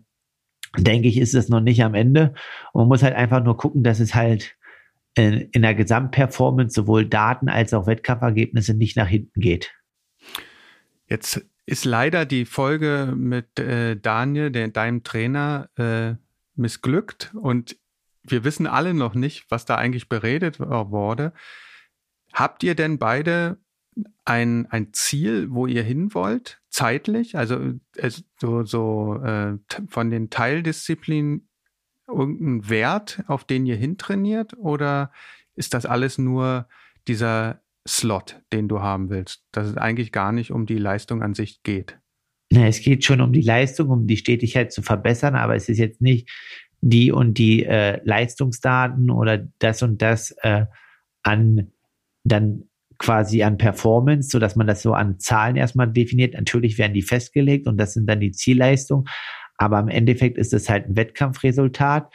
[0.77, 2.33] denke ich, ist es noch nicht am Ende.
[2.73, 4.55] Und man muss halt einfach nur gucken, dass es halt
[5.15, 9.73] in, in der Gesamtperformance sowohl Daten als auch Wettkampfergebnisse nicht nach hinten geht.
[11.07, 16.15] Jetzt ist leider die Folge mit äh, Daniel, der, deinem Trainer, äh,
[16.55, 17.77] missglückt und
[18.23, 21.33] wir wissen alle noch nicht, was da eigentlich beredet wurde.
[22.33, 23.57] Habt ihr denn beide
[24.25, 27.37] ein, ein Ziel, wo ihr hin wollt, zeitlich?
[27.37, 27.73] Also
[28.39, 29.57] so, so äh,
[29.87, 31.47] von den Teildisziplinen
[32.07, 34.57] irgendein Wert, auf den ihr hintrainiert?
[34.57, 35.11] Oder
[35.55, 36.67] ist das alles nur
[37.07, 41.33] dieser Slot, den du haben willst, dass es eigentlich gar nicht um die Leistung an
[41.33, 41.97] sich geht.
[42.51, 45.79] Na, es geht schon um die Leistung, um die Stetigkeit zu verbessern, aber es ist
[45.79, 46.29] jetzt nicht
[46.81, 50.65] die und die äh, Leistungsdaten oder das und das äh,
[51.23, 51.71] an
[52.23, 56.33] dann quasi an Performance, so dass man das so an Zahlen erstmal definiert.
[56.33, 59.05] Natürlich werden die festgelegt und das sind dann die Zielleistungen,
[59.57, 62.13] aber im Endeffekt ist es halt ein Wettkampfresultat.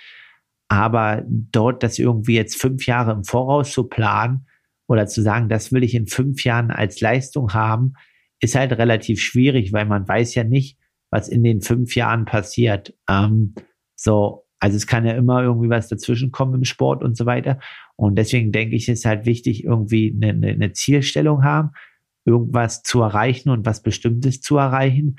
[0.68, 4.47] Aber dort das irgendwie jetzt fünf Jahre im Voraus zu planen,
[4.92, 7.95] oder zu sagen, das will ich in fünf Jahren als Leistung haben,
[8.40, 10.79] ist halt relativ schwierig, weil man weiß ja nicht,
[11.11, 12.95] was in den fünf Jahren passiert.
[13.09, 13.55] Ähm,
[13.97, 17.59] so, also es kann ja immer irgendwie was dazwischenkommen im Sport und so weiter.
[17.96, 21.70] Und deswegen denke ich, ist halt wichtig, irgendwie eine, eine Zielstellung haben,
[22.24, 25.16] irgendwas zu erreichen und was Bestimmtes zu erreichen.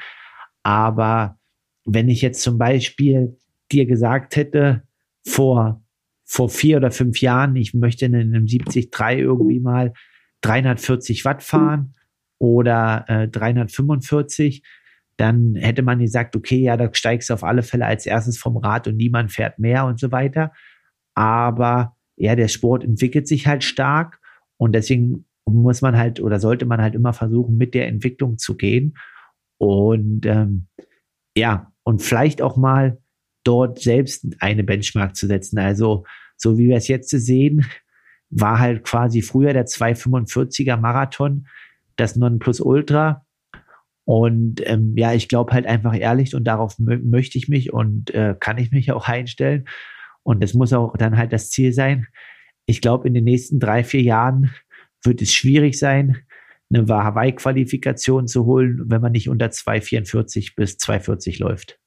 [0.63, 1.37] Aber
[1.85, 3.37] wenn ich jetzt zum Beispiel
[3.71, 4.83] dir gesagt hätte,
[5.25, 5.83] vor
[6.25, 9.93] vor vier oder fünf Jahren, ich möchte in einem 73 irgendwie mal
[10.41, 11.95] 340 Watt fahren
[12.39, 14.63] oder äh, 345,
[15.17, 18.57] dann hätte man gesagt, okay, ja, da steigst du auf alle Fälle als erstes vom
[18.57, 20.51] Rad und niemand fährt mehr und so weiter.
[21.13, 24.19] Aber ja, der Sport entwickelt sich halt stark
[24.57, 28.55] und deswegen muss man halt oder sollte man halt immer versuchen, mit der Entwicklung zu
[28.55, 28.97] gehen.
[29.57, 30.67] Und ähm,
[31.35, 32.97] ja, und vielleicht auch mal
[33.43, 35.57] dort selbst eine Benchmark zu setzen.
[35.59, 36.05] Also,
[36.37, 37.65] so wie wir es jetzt sehen,
[38.29, 41.47] war halt quasi früher der 245er Marathon
[41.95, 43.25] das Nonplusultra.
[44.05, 48.35] Und ähm, ja, ich glaube halt einfach ehrlich und darauf möchte ich mich und äh,
[48.37, 49.65] kann ich mich auch einstellen.
[50.23, 52.07] Und das muss auch dann halt das Ziel sein.
[52.65, 54.53] Ich glaube, in den nächsten drei, vier Jahren
[55.03, 56.25] wird es schwierig sein,
[56.73, 61.79] eine Hawaii-Qualifikation zu holen, wenn man nicht unter 2,44 bis 2,40 läuft.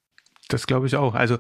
[0.49, 1.14] Das glaube ich auch.
[1.14, 1.38] Also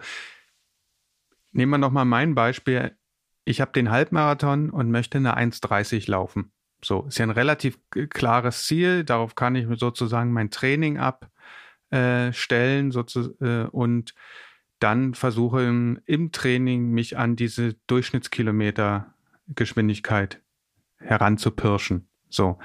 [1.52, 2.96] nehmen wir nochmal mein Beispiel.
[3.44, 6.50] Ich habe den Halbmarathon und möchte eine 1,30 laufen.
[6.82, 7.78] So, ist ja ein relativ
[8.10, 9.04] klares Ziel.
[9.04, 12.92] Darauf kann ich sozusagen mein Training abstellen
[13.40, 14.14] äh, und
[14.78, 20.42] dann versuche im, Training mich an diese Durchschnittskilometergeschwindigkeit
[20.98, 22.08] heranzupirschen.
[22.28, 22.58] So.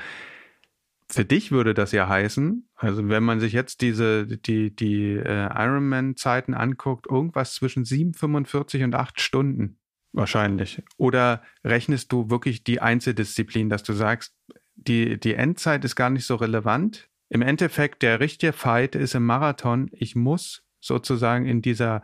[1.10, 5.50] Für dich würde das ja heißen, also wenn man sich jetzt diese, die, die äh,
[5.54, 9.82] Ironman-Zeiten anguckt, irgendwas zwischen 7,45 und 8 Stunden
[10.14, 10.82] wahrscheinlich.
[10.98, 14.36] Oder rechnest du wirklich die Einzeldisziplin, dass du sagst,
[14.76, 17.10] die, die Endzeit ist gar nicht so relevant?
[17.30, 22.04] Im Endeffekt, der richtige Fight ist im Marathon, ich muss sozusagen in dieser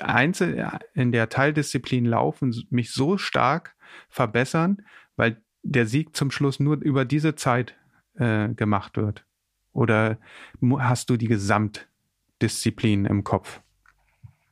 [0.00, 3.76] Einzel, in der Teildisziplin laufen, mich so stark
[4.08, 4.78] verbessern,
[5.16, 7.76] weil der Sieg zum Schluss nur über diese Zeit
[8.16, 9.24] äh, gemacht wird?
[9.72, 10.18] Oder
[10.78, 13.60] hast du die Gesamtdisziplin im Kopf?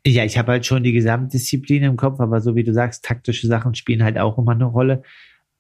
[0.05, 3.47] Ja, ich habe halt schon die Gesamtdisziplin im Kopf, aber so wie du sagst, taktische
[3.47, 5.03] Sachen spielen halt auch immer eine Rolle.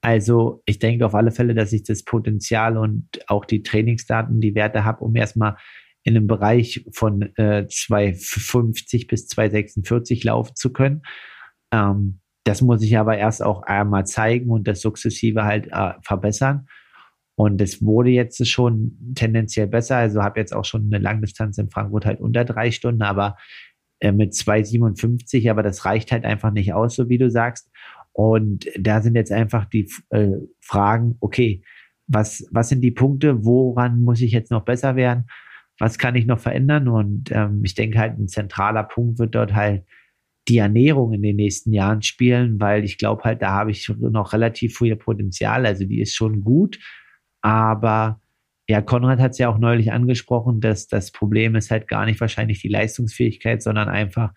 [0.00, 4.56] Also ich denke auf alle Fälle, dass ich das Potenzial und auch die Trainingsdaten, die
[4.56, 5.56] Werte habe, um erstmal
[6.04, 11.02] in einem Bereich von äh, 250 bis 246 laufen zu können.
[11.72, 16.66] Ähm, das muss ich aber erst auch einmal zeigen und das sukzessive halt äh, verbessern.
[17.34, 19.96] Und es wurde jetzt schon tendenziell besser.
[19.96, 23.36] Also habe jetzt auch schon eine Langdistanz in Frankfurt halt unter drei Stunden, aber
[24.00, 27.70] äh, mit 2,57, aber das reicht halt einfach nicht aus, so wie du sagst.
[28.12, 31.62] Und da sind jetzt einfach die äh, Fragen, okay,
[32.08, 35.26] was, was sind die Punkte, woran muss ich jetzt noch besser werden?
[35.82, 36.86] Was kann ich noch verändern?
[36.86, 39.84] Und ähm, ich denke halt, ein zentraler Punkt wird dort halt
[40.46, 44.32] die Ernährung in den nächsten Jahren spielen, weil ich glaube halt, da habe ich noch
[44.32, 45.66] relativ viel Potenzial.
[45.66, 46.78] Also die ist schon gut,
[47.40, 48.20] aber
[48.68, 52.20] ja, Konrad hat es ja auch neulich angesprochen, dass das Problem ist halt gar nicht
[52.20, 54.32] wahrscheinlich die Leistungsfähigkeit, sondern einfach,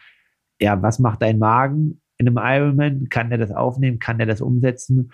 [0.59, 3.09] ja, was macht dein Magen in einem Ironman?
[3.09, 3.99] Kann der das aufnehmen?
[3.99, 5.11] Kann der das umsetzen?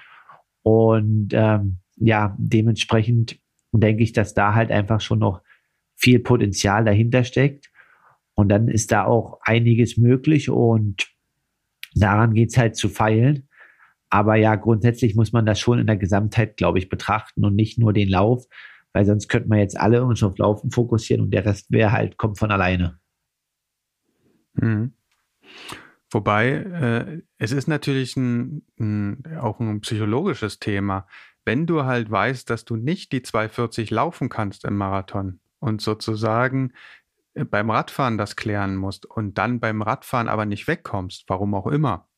[0.63, 3.37] Und ähm, ja, dementsprechend
[3.73, 5.41] denke ich, dass da halt einfach schon noch
[6.01, 7.69] viel Potenzial dahinter steckt.
[8.33, 11.07] Und dann ist da auch einiges möglich und
[11.93, 13.47] daran geht es halt zu feilen.
[14.09, 17.77] Aber ja, grundsätzlich muss man das schon in der Gesamtheit, glaube ich, betrachten und nicht
[17.77, 18.45] nur den Lauf,
[18.93, 22.17] weil sonst könnten wir jetzt alle uns auf Laufen fokussieren und der Rest wäre halt,
[22.17, 22.99] kommt von alleine.
[24.53, 24.93] Mhm.
[26.09, 31.07] Wobei, äh, es ist natürlich ein, ein, auch ein psychologisches Thema.
[31.45, 36.73] Wenn du halt weißt, dass du nicht die 240 laufen kannst im Marathon und sozusagen
[37.33, 41.67] äh, beim Radfahren das klären musst und dann beim Radfahren aber nicht wegkommst, warum auch
[41.67, 42.09] immer,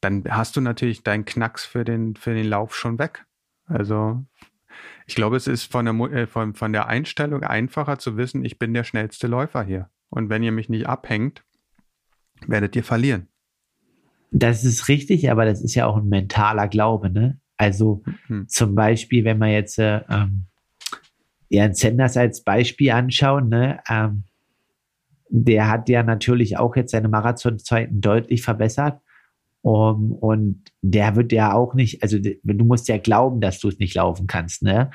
[0.00, 3.24] dann hast du natürlich deinen Knacks für den, für den Lauf schon weg.
[3.66, 4.24] Also
[5.06, 8.58] ich glaube, es ist von der, äh, von, von der Einstellung einfacher zu wissen, ich
[8.58, 9.90] bin der schnellste Läufer hier.
[10.10, 11.42] Und wenn ihr mich nicht abhängt,
[12.46, 13.28] werdet ihr verlieren.
[14.30, 17.40] Das ist richtig, aber das ist ja auch ein mentaler Glaube, ne?
[17.56, 18.48] Also mhm.
[18.48, 20.46] zum Beispiel, wenn wir jetzt äh, ähm,
[21.48, 23.80] Jan Sanders als Beispiel anschauen, ne?
[23.88, 24.24] Ähm,
[25.28, 29.00] der hat ja natürlich auch jetzt seine Marathonzeiten deutlich verbessert.
[29.62, 33.78] Um, und der wird ja auch nicht, also du musst ja glauben, dass du es
[33.78, 34.90] nicht laufen kannst, ne?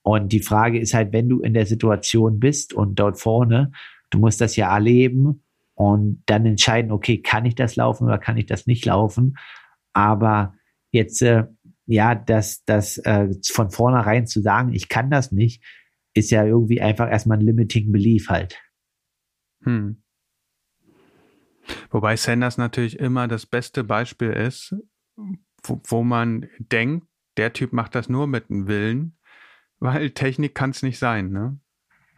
[0.00, 3.72] Und die Frage ist halt, wenn du in der Situation bist und dort vorne,
[4.08, 5.42] du musst das ja erleben
[5.74, 9.36] und dann entscheiden, okay, kann ich das laufen oder kann ich das nicht laufen?
[9.92, 10.54] Aber
[10.90, 11.44] jetzt, äh,
[11.86, 15.62] ja, das, das äh, von vornherein zu sagen, ich kann das nicht,
[16.14, 18.62] ist ja irgendwie einfach erstmal ein limiting belief halt.
[19.64, 20.02] Hm.
[21.90, 24.74] Wobei Sanders natürlich immer das beste Beispiel ist,
[25.62, 29.16] wo, wo man denkt, der Typ macht das nur mit dem Willen,
[29.78, 31.58] weil Technik kann es nicht sein, ne?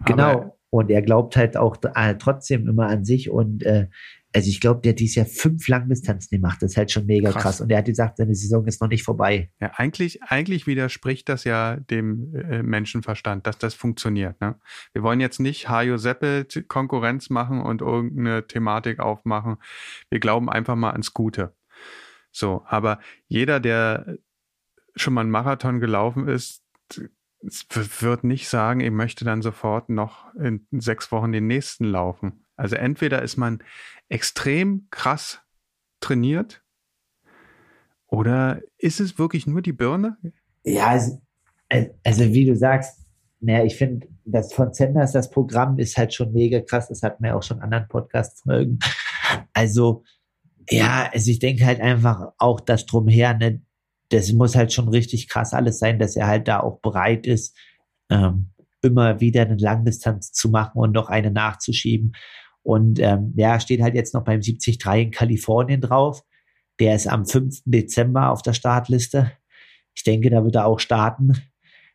[0.04, 0.22] Genau.
[0.22, 3.88] Aber, und er glaubt halt auch äh, trotzdem immer an sich und äh,
[4.36, 6.60] also ich glaube, der hat dieses Jahr fünf Langdistanzen gemacht.
[6.60, 7.42] Das ist halt schon mega krass.
[7.42, 7.60] krass.
[7.62, 9.50] Und er hat gesagt, seine Saison ist noch nicht vorbei.
[9.60, 14.38] Ja, eigentlich, eigentlich widerspricht das ja dem äh, Menschenverstand, dass das funktioniert.
[14.42, 14.56] Ne?
[14.92, 19.56] Wir wollen jetzt nicht Hajo Seppel Konkurrenz machen und irgendeine Thematik aufmachen.
[20.10, 21.54] Wir glauben einfach mal ans Gute.
[22.30, 24.18] So, aber jeder, der
[24.96, 26.62] schon mal einen Marathon gelaufen ist,
[27.40, 32.45] wird nicht sagen, ich möchte dann sofort noch in sechs Wochen den nächsten laufen.
[32.56, 33.62] Also entweder ist man
[34.08, 35.40] extrem krass
[36.00, 36.62] trainiert
[38.06, 40.16] oder ist es wirklich nur die Birne?
[40.64, 41.20] Ja, also,
[42.04, 43.06] also wie du sagst,
[43.40, 46.88] naja, ich finde, das von Senders, das Programm ist halt schon mega krass.
[46.88, 48.78] Das hatten wir auch schon anderen Podcast-Folgen.
[49.52, 50.04] Also,
[50.70, 53.62] ja, also ich denke halt einfach auch das drumher, ne,
[54.10, 57.56] das muss halt schon richtig krass alles sein, dass er halt da auch bereit ist,
[58.08, 58.50] ähm,
[58.82, 62.12] immer wieder eine Langdistanz zu machen und noch eine nachzuschieben.
[62.66, 66.24] Und ähm, ja, steht halt jetzt noch beim 73 in Kalifornien drauf.
[66.80, 67.62] Der ist am 5.
[67.64, 69.30] Dezember auf der Startliste.
[69.94, 71.34] Ich denke, da wird er auch starten.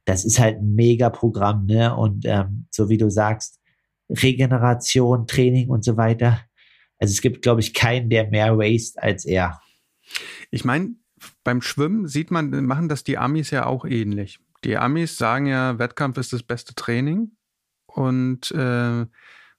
[0.05, 1.93] Das ist halt ein Mega-Programm, ne?
[1.93, 3.60] Und ähm, so wie du sagst,
[4.10, 6.39] Regeneration, Training und so weiter.
[6.99, 9.60] Also es gibt, glaube ich, keinen, der mehr waste als er.
[10.51, 10.95] Ich meine,
[11.43, 14.39] beim Schwimmen sieht man, machen das die Amis ja auch ähnlich.
[14.63, 17.31] Die Amis sagen ja, Wettkampf ist das beste Training
[17.88, 19.05] und äh,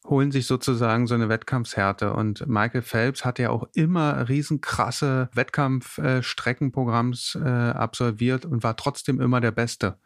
[0.05, 2.13] holen sich sozusagen so eine Wettkampfshärte.
[2.13, 9.41] Und Michael Phelps hat ja auch immer riesenkrasse Wettkampfstreckenprogramms äh, absolviert und war trotzdem immer
[9.41, 9.99] der Beste.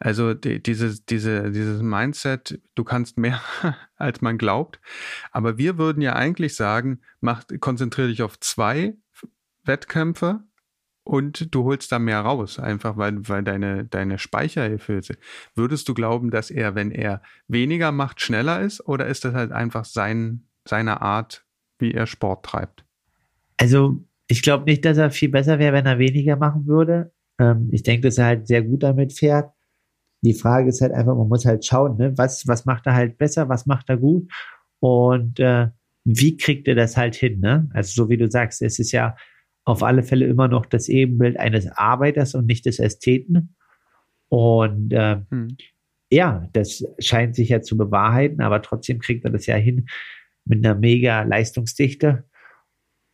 [0.00, 3.40] Also die, diese, diese, dieses Mindset, du kannst mehr,
[3.96, 4.80] als man glaubt.
[5.32, 8.96] Aber wir würden ja eigentlich sagen, mach, konzentriere dich auf zwei
[9.64, 10.44] Wettkämpfe
[11.08, 15.18] und du holst da mehr raus, einfach weil, weil deine, deine ist.
[15.54, 19.50] Würdest du glauben, dass er, wenn er weniger macht, schneller ist oder ist das halt
[19.50, 21.46] einfach sein, seine Art,
[21.78, 22.84] wie er Sport treibt?
[23.56, 27.10] Also, ich glaube nicht, dass er viel besser wäre, wenn er weniger machen würde.
[27.38, 29.50] Ähm, ich denke, dass er halt sehr gut damit fährt.
[30.20, 32.18] Die Frage ist halt einfach, man muss halt schauen, ne?
[32.18, 34.30] was, was macht er halt besser, was macht er gut
[34.80, 35.68] und äh,
[36.04, 37.40] wie kriegt er das halt hin?
[37.40, 37.70] Ne?
[37.72, 39.16] Also so wie du sagst, es ist ja
[39.68, 43.54] auf alle Fälle immer noch das Ebenbild eines Arbeiters und nicht des Ästheten.
[44.30, 45.58] Und äh, hm.
[46.10, 49.86] ja, das scheint sich ja zu bewahrheiten, aber trotzdem kriegt er das ja hin
[50.46, 52.24] mit einer mega Leistungsdichte.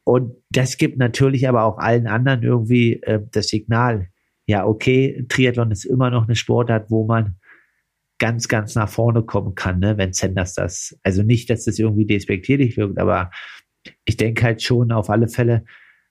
[0.05, 4.09] Und das gibt natürlich aber auch allen anderen irgendwie äh, das Signal,
[4.47, 7.35] ja, okay, Triathlon ist immer noch eine Sportart, wo man
[8.21, 12.07] ganz, ganz nach vorne kommen kann, ne, wenn Sanders das, also nicht, dass das irgendwie
[12.07, 13.33] despektierlich wirkt, aber
[14.05, 15.65] ich denke halt schon auf alle Fälle,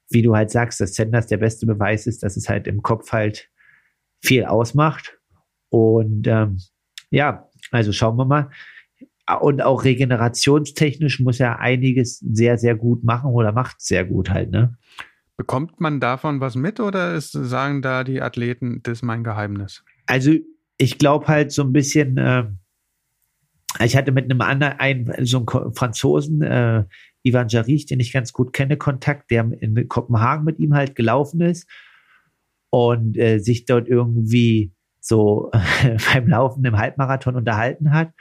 [0.09, 3.11] wie du halt sagst, dass Sanders der beste Beweis ist, dass es halt im Kopf
[3.11, 3.49] halt
[4.21, 5.19] viel ausmacht.
[5.69, 6.59] Und ähm,
[7.09, 8.49] ja, also schauen wir mal.
[9.41, 14.51] Und auch regenerationstechnisch muss er einiges sehr, sehr gut machen oder macht sehr gut halt,
[14.51, 14.77] ne?
[15.35, 19.83] Bekommt man davon was mit oder ist, sagen da die Athleten, das ist mein Geheimnis?
[20.05, 20.33] Also
[20.77, 22.45] ich glaube halt so ein bisschen, äh,
[23.83, 26.83] ich hatte mit einem anderen, einen, so einem Franzosen, äh,
[27.23, 31.41] Ivan Jarich, den ich ganz gut kenne, Kontakt, der in Kopenhagen mit ihm halt gelaufen
[31.41, 31.67] ist
[32.69, 35.51] und äh, sich dort irgendwie so
[36.13, 38.11] beim Laufen im Halbmarathon unterhalten hat.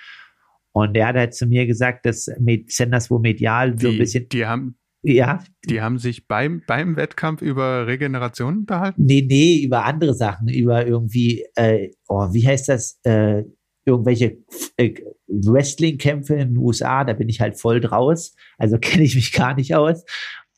[0.73, 2.31] Und er hat halt zu mir gesagt, dass
[2.67, 4.29] Senders wo medial so ein bisschen.
[4.31, 5.43] Die haben, ja.
[5.69, 9.05] Die haben sich beim, beim Wettkampf über Regeneration unterhalten?
[9.05, 12.99] Nee, nee, über andere Sachen, über irgendwie, äh, oh, wie heißt das?
[13.03, 13.45] Äh,
[13.85, 14.39] irgendwelche
[14.77, 14.95] äh,
[15.27, 18.35] Wrestling-Kämpfe in den USA, da bin ich halt voll draus.
[18.59, 20.05] Also kenne ich mich gar nicht aus.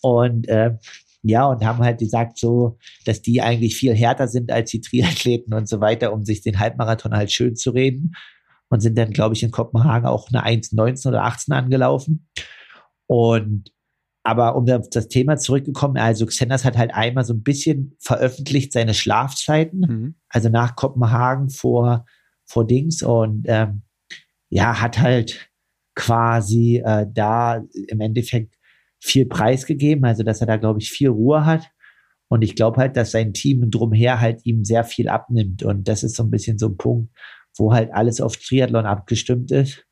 [0.00, 0.76] Und äh,
[1.22, 5.54] ja, und haben halt gesagt so, dass die eigentlich viel härter sind als die Triathleten
[5.54, 8.12] und so weiter, um sich den Halbmarathon halt schön zu reden.
[8.68, 12.28] Und sind dann, glaube ich, in Kopenhagen auch eine 1,19 oder 18 angelaufen.
[13.06, 13.70] Und
[14.24, 18.72] aber um auf das Thema zurückgekommen, also Xenas hat halt einmal so ein bisschen veröffentlicht
[18.72, 20.14] seine Schlafzeiten, mhm.
[20.30, 22.06] also nach Kopenhagen vor
[22.54, 23.82] vor Dings und ähm,
[24.48, 25.50] ja, hat halt
[25.96, 28.54] quasi äh, da im Endeffekt
[29.00, 31.68] viel Preis gegeben, also dass er da, glaube ich, viel Ruhe hat.
[32.28, 35.64] Und ich glaube halt, dass sein Team drumher halt ihm sehr viel abnimmt.
[35.64, 37.12] Und das ist so ein bisschen so ein Punkt,
[37.56, 39.84] wo halt alles auf Triathlon abgestimmt ist.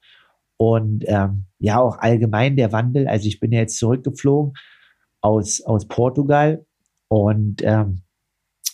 [0.56, 3.08] Und ähm, ja, auch allgemein der Wandel.
[3.08, 4.54] Also ich bin ja jetzt zurückgeflogen
[5.20, 6.64] aus, aus Portugal
[7.08, 8.02] und ähm,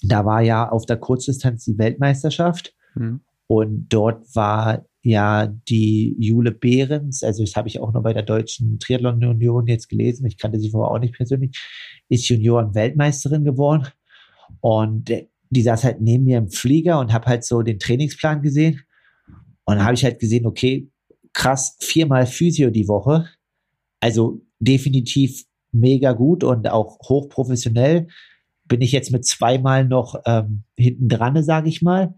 [0.02, 2.74] da war ja auf der Kurzdistanz die Weltmeisterschaft.
[2.94, 3.22] Mhm.
[3.48, 8.22] Und dort war ja die Jule Behrens, also das habe ich auch noch bei der
[8.22, 11.58] Deutschen Triathlon Union jetzt gelesen, ich kannte sie vorher auch nicht persönlich,
[12.08, 13.88] ist Junioren-Weltmeisterin geworden.
[14.60, 15.10] Und
[15.50, 18.82] die saß halt neben mir im Flieger und habe halt so den Trainingsplan gesehen.
[19.64, 20.90] Und habe ich halt gesehen, okay,
[21.32, 23.28] krass, viermal Physio die Woche.
[24.00, 28.08] Also definitiv mega gut und auch hochprofessionell.
[28.64, 32.14] Bin ich jetzt mit zweimal noch ähm, hinten dran, sage ich mal.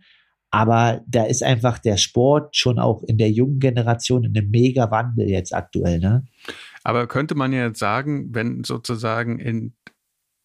[0.51, 4.91] Aber da ist einfach der Sport schon auch in der jungen Generation in einem mega
[4.91, 6.25] Wandel jetzt aktuell, ne?
[6.83, 9.75] Aber könnte man ja jetzt sagen, wenn sozusagen in,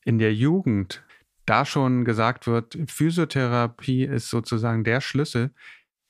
[0.04, 1.04] in der Jugend
[1.46, 5.52] da schon gesagt wird, Physiotherapie ist sozusagen der Schlüssel.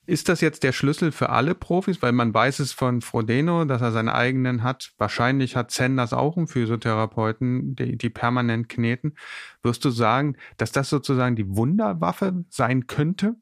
[0.06, 2.00] Ist das jetzt der Schlüssel für alle Profis?
[2.00, 4.92] Weil man weiß es von Frodeno, dass er seinen eigenen hat.
[4.98, 9.16] Wahrscheinlich hat Zenders auch einen Physiotherapeuten, die, die permanent kneten.
[9.62, 13.34] Wirst du sagen, dass das sozusagen die Wunderwaffe sein könnte?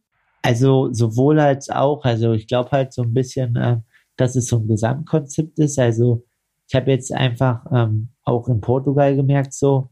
[0.45, 2.05] Also sowohl als auch.
[2.05, 3.79] Also ich glaube halt so ein bisschen, äh,
[4.17, 5.79] dass es so ein Gesamtkonzept ist.
[5.79, 6.25] Also
[6.69, 9.91] ich habe jetzt einfach ähm, auch in Portugal gemerkt, so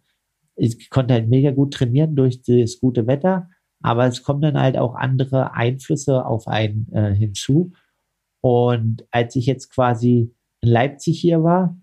[0.55, 3.49] ich konnte halt mega gut trainieren durch das gute Wetter
[3.83, 7.73] aber es kommen dann halt auch andere Einflüsse auf einen äh, hinzu.
[8.41, 11.77] Und als ich jetzt quasi in Leipzig hier war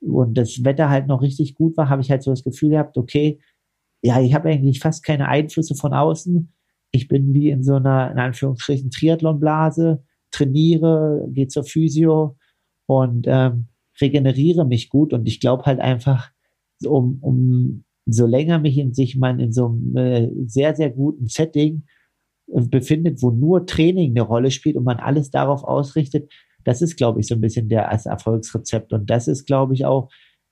[0.00, 2.96] und das Wetter halt noch richtig gut war, habe ich halt so das Gefühl gehabt,
[2.98, 3.40] okay,
[4.02, 6.52] ja, ich habe eigentlich fast keine Einflüsse von außen.
[6.96, 12.36] Ich bin wie in so einer, in Anführungsstrichen, Triathlonblase, trainiere, gehe zur Physio
[12.86, 13.66] und ähm,
[14.00, 15.12] regeneriere mich gut.
[15.12, 16.30] Und ich glaube halt einfach,
[16.84, 21.26] um, um so länger mich in sich man in so einem äh, sehr, sehr guten
[21.26, 21.84] Setting
[22.52, 26.30] äh, befindet, wo nur Training eine Rolle spielt und man alles darauf ausrichtet,
[26.64, 28.92] das ist, glaube ich, so ein bisschen der als Erfolgsrezept.
[28.92, 30.10] Und das ist, glaube ich, auch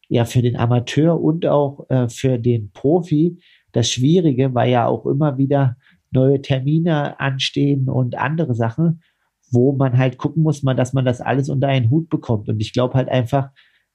[0.08, 3.38] ja für den Amateur und auch äh, für den Profi
[3.72, 5.76] das Schwierige, weil ja auch immer wieder
[6.14, 9.02] neue Termine anstehen und andere Sachen,
[9.50, 12.48] wo man halt gucken muss, man, dass man das alles unter einen Hut bekommt.
[12.48, 13.50] Und ich glaube halt einfach,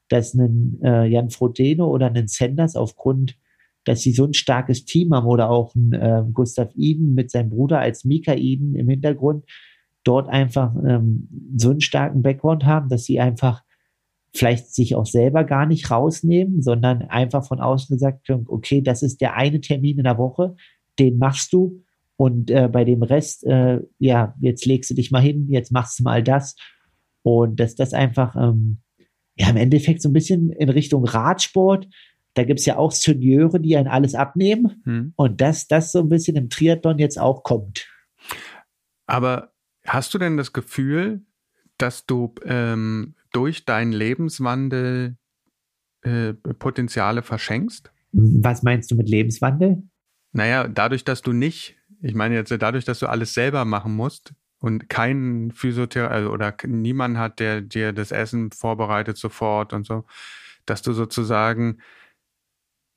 [0.10, 3.36] dass ein äh, Jan Frodeno oder ein Sanders aufgrund
[3.86, 7.50] dass sie so ein starkes Team haben oder auch ein äh, Gustav Iden mit seinem
[7.50, 9.46] Bruder als Mika Iden im Hintergrund
[10.04, 13.64] dort einfach ähm, so einen starken Background haben, dass sie einfach
[14.36, 19.02] vielleicht sich auch selber gar nicht rausnehmen, sondern einfach von außen gesagt haben, okay, das
[19.02, 20.56] ist der eine Termin in der Woche,
[21.00, 21.84] den machst du
[22.20, 26.00] und äh, bei dem Rest, äh, ja, jetzt legst du dich mal hin, jetzt machst
[26.00, 26.56] du mal das
[27.24, 28.80] und dass das einfach ähm,
[29.36, 31.88] ja im Endeffekt so ein bisschen in Richtung Radsport
[32.34, 34.82] da gibt es ja auch Senioren, die einen alles abnehmen.
[34.86, 35.14] Hm.
[35.16, 37.88] Und dass das so ein bisschen im Triathlon jetzt auch kommt.
[39.08, 39.52] Aber
[39.86, 41.26] hast du denn das Gefühl,
[41.78, 45.18] dass du ähm, durch deinen Lebenswandel
[46.02, 47.92] äh, Potenziale verschenkst?
[48.12, 49.84] Was meinst du mit Lebenswandel?
[50.32, 54.34] Naja, dadurch, dass du nicht, ich meine jetzt dadurch, dass du alles selber machen musst
[54.60, 60.06] und keinen Physiotherapeut also, oder niemand hat, der dir das Essen vorbereitet sofort und so,
[60.66, 61.80] dass du sozusagen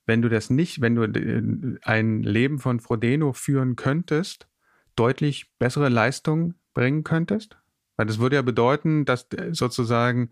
[0.05, 4.47] wenn du das nicht, wenn du äh, ein Leben von Frodeno führen könntest,
[4.95, 7.57] deutlich bessere Leistung bringen könntest?
[7.95, 10.31] Weil das würde ja bedeuten, dass äh, sozusagen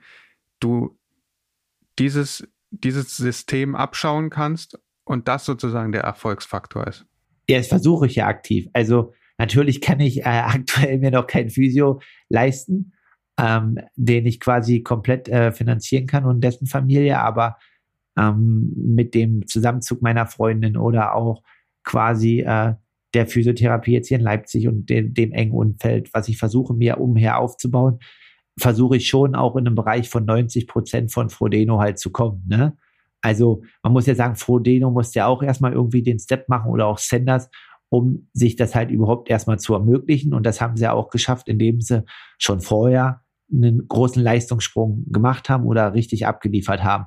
[0.60, 0.98] du
[2.00, 7.06] dieses, dieses System abschauen kannst und das sozusagen der Erfolgsfaktor ist.
[7.52, 8.70] Ja, das versuche ich ja aktiv.
[8.72, 12.00] Also natürlich kann ich äh, aktuell mir noch kein Physio
[12.30, 12.94] leisten,
[13.38, 17.58] ähm, den ich quasi komplett äh, finanzieren kann und dessen Familie, aber
[18.18, 21.44] ähm, mit dem Zusammenzug meiner Freundin oder auch
[21.84, 22.76] quasi äh,
[23.14, 27.02] der Physiotherapie jetzt hier in Leipzig und dem, dem engen Umfeld, was ich versuche mir
[27.02, 28.00] umher aufzubauen,
[28.58, 32.46] versuche ich schon auch in einem Bereich von 90 Prozent von Frodeno halt zu kommen.
[32.48, 32.78] Ne?
[33.22, 36.88] Also man muss ja sagen, Frodeno muss ja auch erstmal irgendwie den Step machen oder
[36.88, 37.50] auch Senders,
[37.90, 40.34] um sich das halt überhaupt erstmal zu ermöglichen.
[40.34, 42.04] Und das haben sie ja auch geschafft, indem sie
[42.38, 47.06] schon vorher einen großen Leistungssprung gemacht haben oder richtig abgeliefert haben.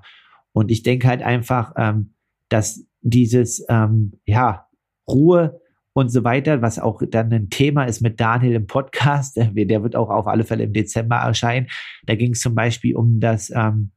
[0.52, 2.14] Und ich denke halt einfach, ähm,
[2.48, 4.66] dass dieses, ähm, ja,
[5.08, 5.60] Ruhe
[5.94, 9.82] und so weiter, was auch dann ein Thema ist mit Daniel im Podcast, der, der
[9.82, 11.68] wird auch auf alle Fälle im Dezember erscheinen.
[12.04, 13.92] Da ging es zum Beispiel um das ähm,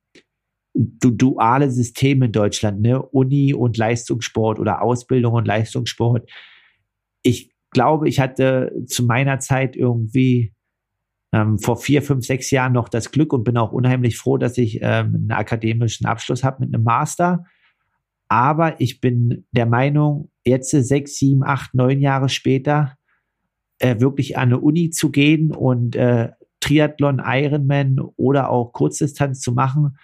[0.78, 3.02] du duale System in Deutschland, ne?
[3.02, 6.30] Uni und Leistungssport oder Ausbildung und Leistungssport.
[7.24, 10.54] Ich glaube, ich hatte zu meiner Zeit irgendwie
[11.34, 14.58] ähm, vor vier, fünf, sechs Jahren noch das Glück und bin auch unheimlich froh, dass
[14.58, 17.46] ich ähm, einen akademischen Abschluss habe mit einem Master.
[18.30, 22.98] Aber ich bin der Meinung, jetzt sechs, sieben, acht, neun Jahre später
[23.80, 29.54] äh, wirklich an eine Uni zu gehen und äh, Triathlon, Ironman oder auch Kurzdistanz zu
[29.54, 29.98] machen,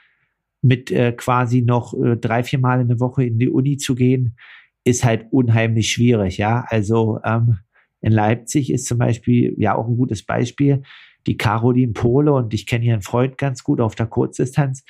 [0.63, 3.93] mit äh, quasi noch äh, drei, vier Mal in der Woche in die Uni zu
[3.93, 4.37] gehen,
[4.83, 6.37] ist halt unheimlich schwierig.
[6.37, 7.59] Ja, also ähm,
[8.01, 10.81] in Leipzig ist zum Beispiel ja auch ein gutes Beispiel
[11.27, 14.83] die Caroline Pole und ich kenne ihren Freund ganz gut auf der Kurzdistanz,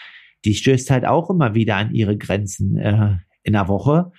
[0.45, 4.11] die stößt halt auch immer wieder an ihre Grenzen äh, in der Woche.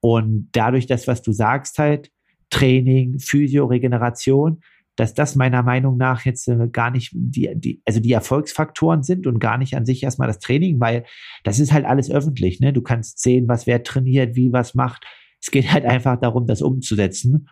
[0.00, 2.10] Und dadurch, das, was du sagst, halt,
[2.50, 4.60] Training, Physio, Regeneration,
[4.96, 9.26] dass das meiner Meinung nach jetzt äh, gar nicht die, die, also die Erfolgsfaktoren sind
[9.26, 11.04] und gar nicht an sich erstmal das Training, weil
[11.44, 12.72] das ist halt alles öffentlich, ne?
[12.72, 15.04] Du kannst sehen, was wer trainiert, wie was macht.
[15.40, 17.48] Es geht halt einfach darum, das umzusetzen.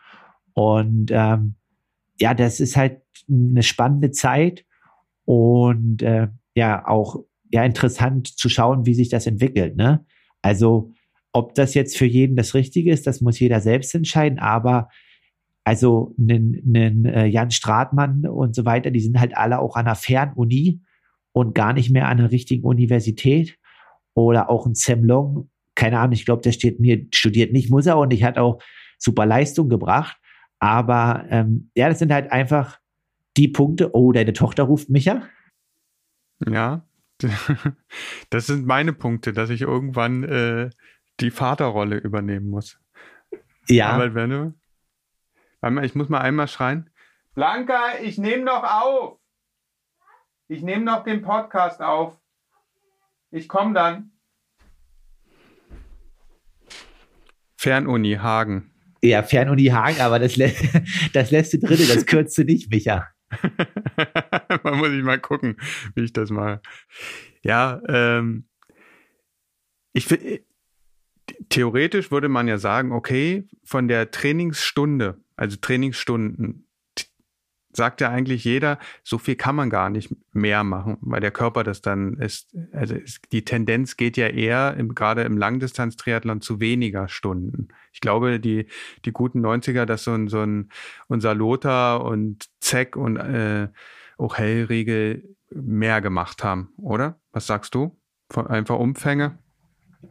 [0.54, 1.56] Und ähm,
[2.20, 4.64] ja, das ist halt eine spannende Zeit
[5.24, 9.76] und äh, ja auch ja interessant zu schauen, wie sich das entwickelt.
[9.76, 10.04] Ne?
[10.42, 10.92] Also
[11.32, 14.88] ob das jetzt für jeden das Richtige ist, das muss jeder selbst entscheiden, aber
[15.64, 19.86] also einen, einen äh, Jan Stratmann und so weiter, die sind halt alle auch an
[19.86, 20.82] einer Fernuni
[21.32, 23.58] und gar nicht mehr an einer richtigen Universität.
[24.14, 27.86] Oder auch ein Sam Long, keine Ahnung, ich glaube, der steht mir, studiert nicht, muss
[27.86, 28.62] er und ich hat auch
[28.98, 30.16] super Leistung gebracht.
[30.60, 32.78] Aber ähm, ja, das sind halt einfach
[33.36, 33.94] die Punkte.
[33.94, 35.22] Oh, deine Tochter ruft mich ja.
[36.46, 36.86] Ja,
[38.30, 40.70] das sind meine Punkte, dass ich irgendwann äh,
[41.20, 42.78] die Vaterrolle übernehmen muss.
[43.68, 43.90] Ja.
[43.90, 44.54] Aber wenn du,
[45.64, 46.90] Warte mal, ich muss mal einmal schreien.
[47.34, 49.18] Blanca, ich nehme noch auf.
[50.46, 52.20] Ich nehme noch den Podcast auf.
[53.30, 54.12] Ich komme dann.
[57.56, 58.74] Fernuni Hagen.
[59.02, 60.52] Ja, Fernuni Hagen, aber das, lä
[61.14, 63.08] das letzte dritte, das kürzt nicht, Micha.
[64.64, 65.56] Man muss ich mal gucken,
[65.94, 66.60] wie ich das mache.
[67.42, 68.50] Ja, ähm,
[69.94, 70.44] ich finde,
[71.48, 76.66] theoretisch würde man ja sagen, okay, von der Trainingsstunde also Trainingsstunden,
[77.76, 81.64] sagt ja eigentlich jeder, so viel kann man gar nicht mehr machen, weil der Körper
[81.64, 82.56] das dann ist.
[82.72, 87.68] Also ist, die Tendenz geht ja eher im, gerade im Langdistanz-Triathlon zu weniger Stunden.
[87.92, 88.68] Ich glaube, die,
[89.04, 90.70] die guten 90er, dass so ein, so ein
[91.08, 93.68] unser Lothar und Zeck und äh,
[94.18, 97.20] auch Hellriegel mehr gemacht haben, oder?
[97.32, 97.96] Was sagst du?
[98.34, 99.38] Einfach Umfänge?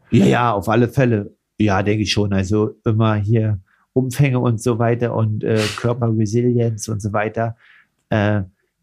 [0.10, 1.36] Ja, ja, auf alle Fälle.
[1.58, 2.34] Ja, denke ich schon.
[2.34, 3.62] Also immer hier
[3.94, 7.56] Umfänge und so weiter und äh, Körperresilienz und so weiter,
[8.10, 8.42] äh,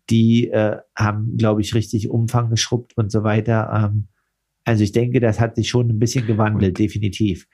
[0.08, 3.70] die äh, haben, glaube ich, richtig Umfang geschrubbt und so weiter.
[3.72, 4.08] Ähm,
[4.64, 6.78] also ich denke, das hat sich schon ein bisschen gewandelt, und?
[6.78, 7.46] definitiv.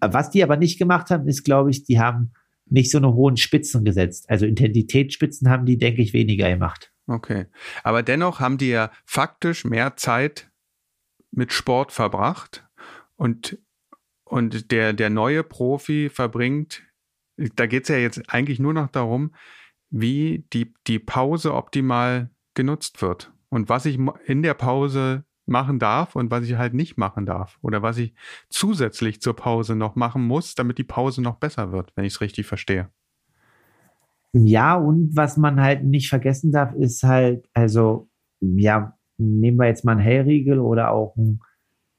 [0.00, 2.32] Was die aber nicht gemacht haben, ist, glaube ich, die haben
[2.66, 4.28] nicht so eine hohen Spitzen gesetzt.
[4.30, 6.92] Also Intensitätsspitzen haben die, denke ich, weniger gemacht.
[7.06, 7.46] Okay.
[7.82, 10.50] Aber dennoch haben die ja faktisch mehr Zeit
[11.30, 12.66] mit Sport verbracht
[13.16, 13.58] und,
[14.24, 16.82] und der, der neue Profi verbringt
[17.36, 19.34] da geht es ja jetzt eigentlich nur noch darum,
[19.90, 26.16] wie die, die Pause optimal genutzt wird und was ich in der Pause machen darf
[26.16, 28.14] und was ich halt nicht machen darf oder was ich
[28.48, 32.20] zusätzlich zur Pause noch machen muss, damit die Pause noch besser wird, wenn ich es
[32.20, 32.88] richtig verstehe.
[34.32, 38.08] Ja, und was man halt nicht vergessen darf, ist halt, also,
[38.40, 41.40] ja, nehmen wir jetzt mal einen Hellriegel oder auch ein,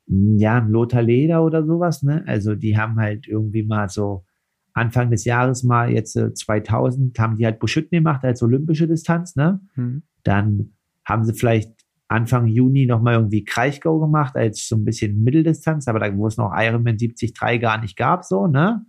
[0.07, 2.23] ja, ein Lothar Leder oder sowas, ne?
[2.25, 4.25] Also, die haben halt irgendwie mal so
[4.73, 9.35] Anfang des Jahres mal jetzt äh, 2000 haben die halt Buschütten gemacht als olympische Distanz,
[9.35, 9.59] ne?
[9.75, 10.03] Mhm.
[10.23, 10.73] Dann
[11.05, 11.71] haben sie vielleicht
[12.07, 16.37] Anfang Juni nochmal irgendwie Kraichgau gemacht als so ein bisschen Mitteldistanz, aber da wo es
[16.37, 18.85] noch Ironman 73 gar nicht gab, so, ne?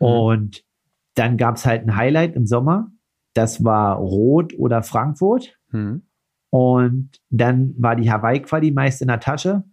[0.00, 0.06] Mhm.
[0.06, 0.64] Und
[1.14, 2.90] dann gab es halt ein Highlight im Sommer.
[3.34, 5.58] Das war Rot oder Frankfurt.
[5.70, 6.02] Mhm.
[6.50, 9.64] Und dann war die Hawaii-Quali meist in der Tasche.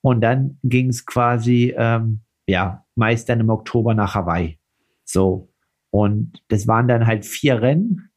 [0.00, 4.58] Und dann ging es quasi, ähm, ja, meist dann im Oktober nach Hawaii.
[5.04, 5.52] So.
[5.90, 8.10] Und das waren dann halt vier Rennen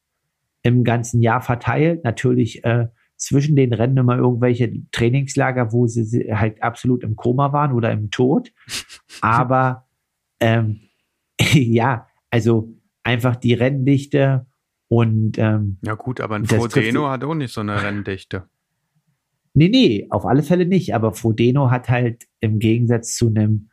[0.64, 2.04] im ganzen Jahr verteilt.
[2.04, 7.74] Natürlich äh, zwischen den Rennen immer irgendwelche Trainingslager, wo sie halt absolut im Koma waren
[7.74, 8.52] oder im Tod.
[9.22, 9.88] Aber
[10.40, 10.82] ähm,
[11.40, 12.74] ja, also
[13.04, 14.46] einfach die Renndichte
[14.90, 18.48] und ähm, ja gut, aber ein Frodeno hat auch nicht so eine Renndichte.
[19.54, 20.94] Nee, nee, auf alle Fälle nicht.
[20.94, 23.70] Aber Frodeno hat halt im Gegensatz zu einem,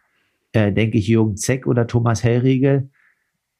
[0.52, 2.90] äh, denke ich, Jürgen Zeck oder Thomas Hellriegel,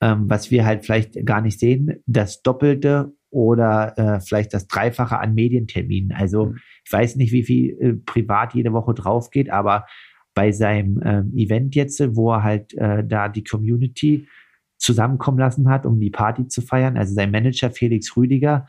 [0.05, 5.19] ähm, was wir halt vielleicht gar nicht sehen, das Doppelte oder äh, vielleicht das Dreifache
[5.19, 6.13] an Medienterminen.
[6.13, 6.59] Also mhm.
[6.85, 9.87] ich weiß nicht, wie viel äh, privat jede Woche drauf geht, aber
[10.35, 14.29] bei seinem ähm, Event jetzt, wo er halt äh, da die Community
[14.77, 18.67] zusammenkommen lassen hat, um die Party zu feiern, also sein Manager Felix Rüdiger,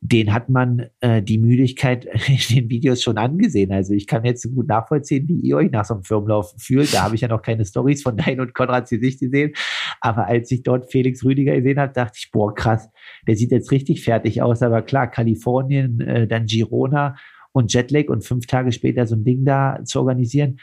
[0.00, 3.72] den hat man äh, die Müdigkeit in den Videos schon angesehen.
[3.72, 6.94] Also ich kann jetzt gut nachvollziehen, wie ihr euch nach so einem Firmenlauf fühlt.
[6.94, 9.52] Da habe ich ja noch keine Stories von Dein und Konrads Gesicht gesehen.
[10.00, 12.88] Aber als ich dort Felix Rüdiger gesehen habe, dachte ich, boah, krass,
[13.26, 14.62] der sieht jetzt richtig fertig aus.
[14.62, 17.16] Aber klar, Kalifornien, äh, dann Girona
[17.52, 20.60] und Jetlag und fünf Tage später so ein Ding da zu organisieren,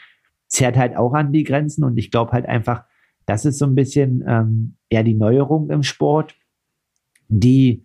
[0.48, 1.84] zerrt halt auch an die Grenzen.
[1.84, 2.84] Und ich glaube halt einfach,
[3.26, 6.36] das ist so ein bisschen ähm, eher die Neuerung im Sport,
[7.28, 7.82] die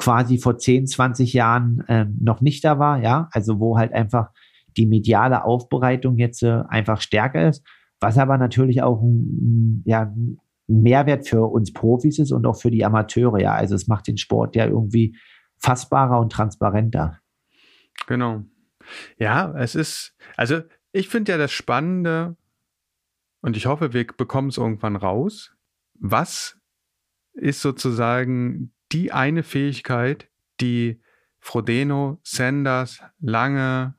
[0.00, 4.30] quasi vor 10, 20 Jahren äh, noch nicht da war, ja, also wo halt einfach
[4.78, 7.62] die mediale Aufbereitung jetzt äh, einfach stärker ist,
[8.00, 10.38] was aber natürlich auch ein, ja, ein
[10.68, 14.16] Mehrwert für uns Profis ist und auch für die Amateure, ja, also es macht den
[14.16, 15.18] Sport ja irgendwie
[15.58, 17.18] fassbarer und transparenter.
[18.06, 18.44] Genau.
[19.18, 22.38] Ja, es ist, also ich finde ja das Spannende
[23.42, 25.54] und ich hoffe, wir bekommen es irgendwann raus.
[25.98, 26.58] Was
[27.34, 30.28] ist sozusagen die eine Fähigkeit,
[30.60, 31.00] die
[31.38, 33.94] Frodeno, Sanders, Lange,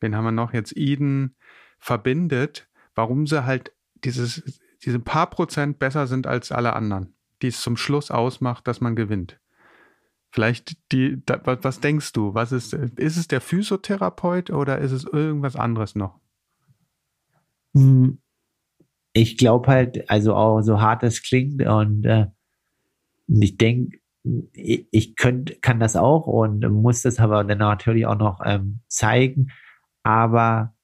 [0.00, 1.36] wen haben wir noch jetzt, Eden,
[1.78, 3.72] verbindet, warum sie halt
[4.04, 8.80] dieses, diese paar Prozent besser sind als alle anderen, die es zum Schluss ausmacht, dass
[8.80, 9.40] man gewinnt.
[10.30, 12.34] Vielleicht die, da, was, denkst du?
[12.34, 16.18] Was ist, ist es der Physiotherapeut oder ist es irgendwas anderes noch?
[17.74, 18.18] Hm,
[19.12, 22.26] ich glaube halt, also auch so hart es klingt und äh,
[23.28, 23.98] ich denke,
[24.52, 29.50] ich, könnt, kann das auch und muss das aber dann natürlich auch noch ähm, zeigen.
[30.02, 30.74] Aber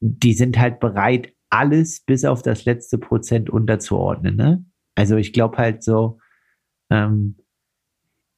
[0.00, 4.36] die sind halt bereit, alles bis auf das letzte Prozent unterzuordnen.
[4.36, 4.64] Ne?
[4.94, 6.18] Also ich glaube halt so,
[6.90, 7.38] ähm,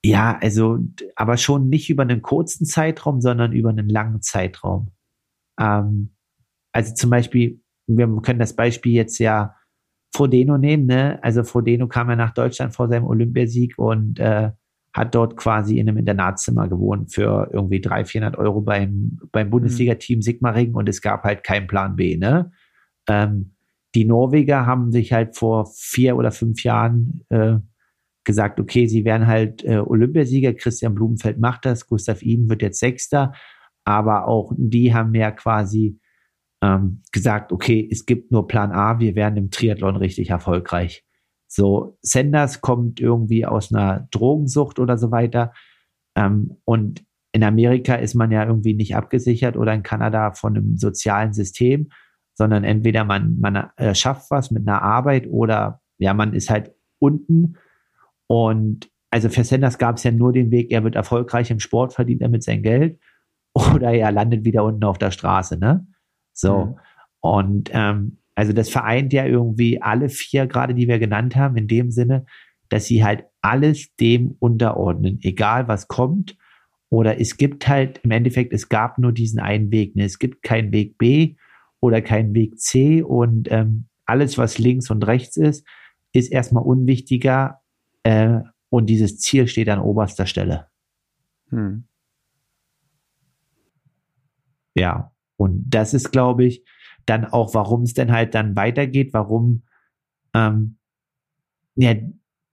[0.05, 0.79] ja, also,
[1.17, 4.93] aber schon nicht über einen kurzen Zeitraum, sondern über einen langen Zeitraum.
[5.59, 6.15] Ähm,
[6.73, 9.57] also zum Beispiel, wir können das Beispiel jetzt ja
[10.15, 11.19] Frodeno nehmen, ne?
[11.23, 14.53] Also Frodeno kam ja nach Deutschland vor seinem Olympiasieg und äh,
[14.93, 20.23] hat dort quasi in einem Internatszimmer gewohnt für irgendwie 300, 400 Euro beim, beim Bundesliga-Team
[20.23, 22.53] Sigmaringen und es gab halt keinen Plan B, ne?
[23.09, 23.57] Ähm,
[23.97, 27.57] die Norweger haben sich halt vor vier oder fünf Jahren äh,
[28.25, 32.79] gesagt, okay, sie werden halt äh, Olympiasieger, Christian Blumenfeld macht das, Gustav Iden wird jetzt
[32.79, 33.33] Sechster,
[33.85, 35.99] aber auch die haben ja quasi
[36.65, 41.05] ähm, gesagt, okay, es gibt nur Plan A, wir werden im Triathlon richtig erfolgreich.
[41.47, 45.53] So, Sanders kommt irgendwie aus einer Drogensucht oder so weiter.
[46.17, 50.79] Ähm, und in Amerika ist man ja irgendwie nicht abgesichert oder in Kanada von einem
[50.79, 51.91] sozialen System,
[52.33, 56.73] sondern entweder man, man äh, schafft was mit einer Arbeit oder ja, man ist halt
[56.99, 57.57] unten
[58.27, 61.93] und also für Sanders gab es ja nur den Weg, er wird erfolgreich im Sport,
[61.93, 62.99] verdient damit sein Geld
[63.53, 65.87] oder er landet wieder unten auf der Straße, ne?
[66.35, 66.67] So.
[66.67, 66.75] Mhm.
[67.21, 71.69] Und ähm, also das vereint ja irgendwie alle vier, gerade die wir genannt haben, in
[71.69, 72.27] dem Sinne,
[72.69, 76.37] dass sie halt alles dem unterordnen, egal was kommt.
[76.91, 79.97] Oder es gibt halt im Endeffekt, es gab nur diesen einen Weg.
[79.97, 80.05] Ne?
[80.05, 81.37] Es gibt keinen Weg B
[81.81, 85.67] oder keinen Weg C und ähm, alles, was links und rechts ist,
[86.13, 87.63] ist erstmal unwichtiger
[88.03, 90.69] äh, und dieses Ziel steht an oberster Stelle.
[91.51, 91.87] Hm.
[94.75, 96.65] Ja, und das ist, glaube ich,
[97.07, 99.63] dann auch, warum es denn halt dann weitergeht, warum
[100.35, 100.79] ähm,
[101.77, 101.95] ja,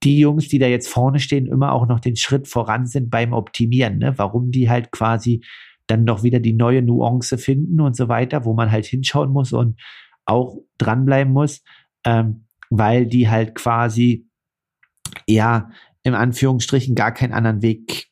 [0.02, 3.32] die Jungs, die da jetzt vorne stehen, immer auch noch den Schritt voran sind beim
[3.32, 4.14] Optimieren, ne?
[4.18, 5.44] warum die halt quasi
[5.86, 9.52] dann doch wieder die neue Nuance finden und so weiter, wo man halt hinschauen muss
[9.52, 9.80] und
[10.24, 11.62] auch dranbleiben muss,
[12.04, 14.26] ähm, weil die halt quasi
[15.26, 15.70] ja,
[16.02, 18.10] im Anführungsstrichen gar keinen anderen Weg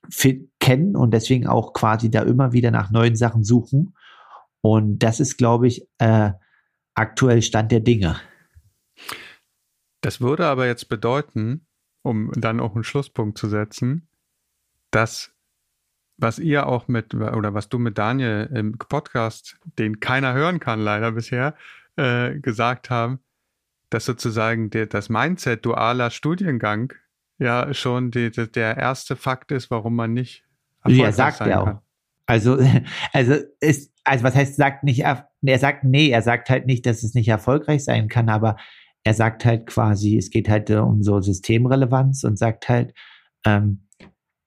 [0.61, 3.95] kennen und deswegen auch quasi da immer wieder nach neuen Sachen suchen.
[4.63, 6.31] Und das ist, glaube ich, äh,
[6.95, 8.21] aktuell Stand der Dinge.
[10.03, 11.67] Das würde aber jetzt bedeuten,
[12.03, 14.09] um dann auch einen Schlusspunkt zu setzen,
[14.91, 15.35] dass
[16.17, 20.81] was ihr auch mit, oder was du mit Daniel im Podcast, den keiner hören kann
[20.81, 21.55] leider bisher,
[21.97, 23.21] äh, gesagt haben,
[23.89, 26.93] dass sozusagen der, das Mindset dualer Studiengang
[27.39, 30.45] ja schon die, die, der erste Fakt ist, warum man nicht
[30.83, 31.81] erfolgreich ja, sagt sein er kann.
[32.31, 32.59] Also,
[33.13, 37.03] also ist, also was heißt, sagt nicht, er sagt, nee, er sagt halt nicht, dass
[37.03, 38.57] es nicht erfolgreich sein kann, aber
[39.03, 42.95] er sagt halt quasi, es geht halt um so Systemrelevanz und sagt halt,
[43.45, 43.87] ähm,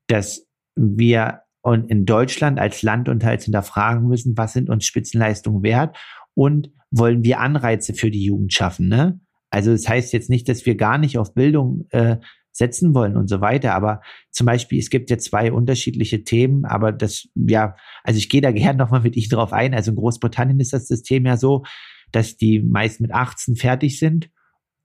[0.08, 5.64] dass wir und in Deutschland als Land und teils hinterfragen müssen, was sind uns Spitzenleistungen
[5.64, 5.98] wert
[6.36, 9.20] und wollen wir Anreize für die Jugend schaffen, ne?
[9.50, 12.18] Also das heißt jetzt nicht, dass wir gar nicht auf Bildung äh,
[12.54, 13.74] setzen wollen und so weiter.
[13.74, 14.02] Aber
[14.32, 18.52] zum Beispiel, es gibt ja zwei unterschiedliche Themen, aber das, ja, also ich gehe da
[18.52, 19.74] gerne nochmal mit Ihnen drauf ein.
[19.74, 21.64] Also in Großbritannien ist das System ja so,
[22.12, 24.30] dass die meist mit 18 fertig sind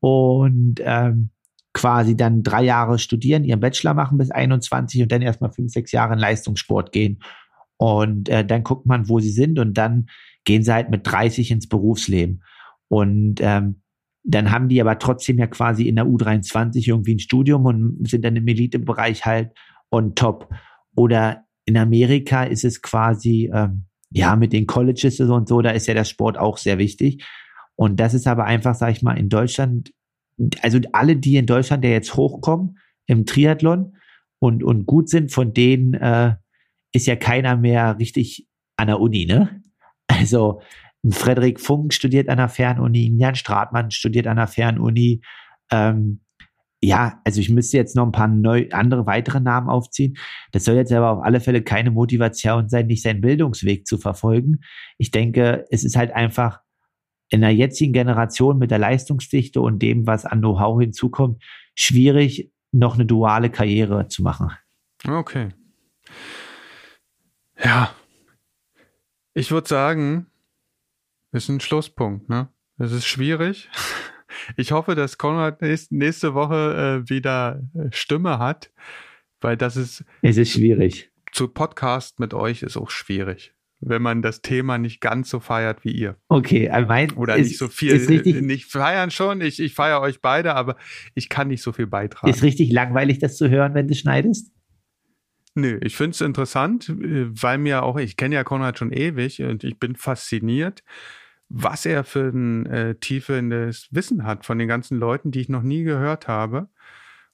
[0.01, 1.31] und ähm,
[1.75, 5.93] quasi dann drei Jahre studieren, ihren Bachelor machen bis 21 und dann erstmal fünf, sechs
[5.93, 7.21] Jahre in Leistungssport gehen.
[7.77, 10.09] Und äh, dann guckt man, wo sie sind und dann
[10.45, 12.43] gehen sie halt mit 30 ins Berufsleben.
[12.89, 13.83] Und ähm,
[14.25, 18.25] dann haben die aber trotzdem ja quasi in der U23 irgendwie ein Studium und sind
[18.25, 19.53] dann im Elitebereich halt
[19.91, 20.53] on top.
[20.95, 25.87] Oder in Amerika ist es quasi, ähm, ja, mit den Colleges und so, da ist
[25.87, 27.25] ja der Sport auch sehr wichtig.
[27.77, 29.93] Und das ist aber einfach, sag ich mal, in Deutschland,
[30.63, 33.97] also alle, die in Deutschland, der jetzt hochkommen im Triathlon
[34.41, 36.35] und, und gut sind, von denen äh,
[36.93, 39.63] ist ja keiner mehr richtig an der Uni, ne?
[40.07, 40.61] Also
[41.11, 45.23] Frederik Funk studiert an der Fernuni, ein Jan Stratmann studiert an der Fernuni.
[45.71, 46.21] Ähm,
[46.81, 50.17] ja, also ich müsste jetzt noch ein paar neu, andere weitere Namen aufziehen.
[50.53, 54.61] Das soll jetzt aber auf alle Fälle keine Motivation sein, nicht seinen Bildungsweg zu verfolgen.
[54.97, 56.61] Ich denke, es ist halt einfach
[57.31, 61.43] in der jetzigen Generation mit der Leistungsdichte und dem, was an Know-how hinzukommt,
[61.75, 64.51] schwierig, noch eine duale Karriere zu machen.
[65.07, 65.49] Okay.
[67.63, 67.93] Ja.
[69.35, 70.27] Ich würde sagen,
[71.33, 72.49] ist ein Schlusspunkt, ne?
[72.79, 73.69] Es ist schwierig.
[74.57, 78.71] Ich hoffe, dass Konrad nächste Woche äh, wieder äh, Stimme hat,
[79.41, 80.05] weil das ist.
[80.21, 81.11] Es ist schwierig.
[81.33, 85.85] Zu Podcast mit euch ist auch schwierig wenn man das Thema nicht ganz so feiert
[85.85, 86.17] wie ihr.
[86.29, 87.93] Okay, mein, oder ist, nicht so viel.
[87.93, 89.41] Ist richtig, nicht feiern schon.
[89.41, 90.77] Ich, ich feiere euch beide, aber
[91.15, 92.33] ich kann nicht so viel beitragen.
[92.33, 94.53] Ist richtig langweilig, das zu hören, wenn du schneidest?
[95.55, 99.43] Nö, ich finde es interessant, äh, weil mir auch, ich kenne ja Konrad schon ewig
[99.43, 100.83] und ich bin fasziniert,
[101.49, 105.63] was er für ein äh, tiefes Wissen hat von den ganzen Leuten, die ich noch
[105.63, 106.69] nie gehört habe.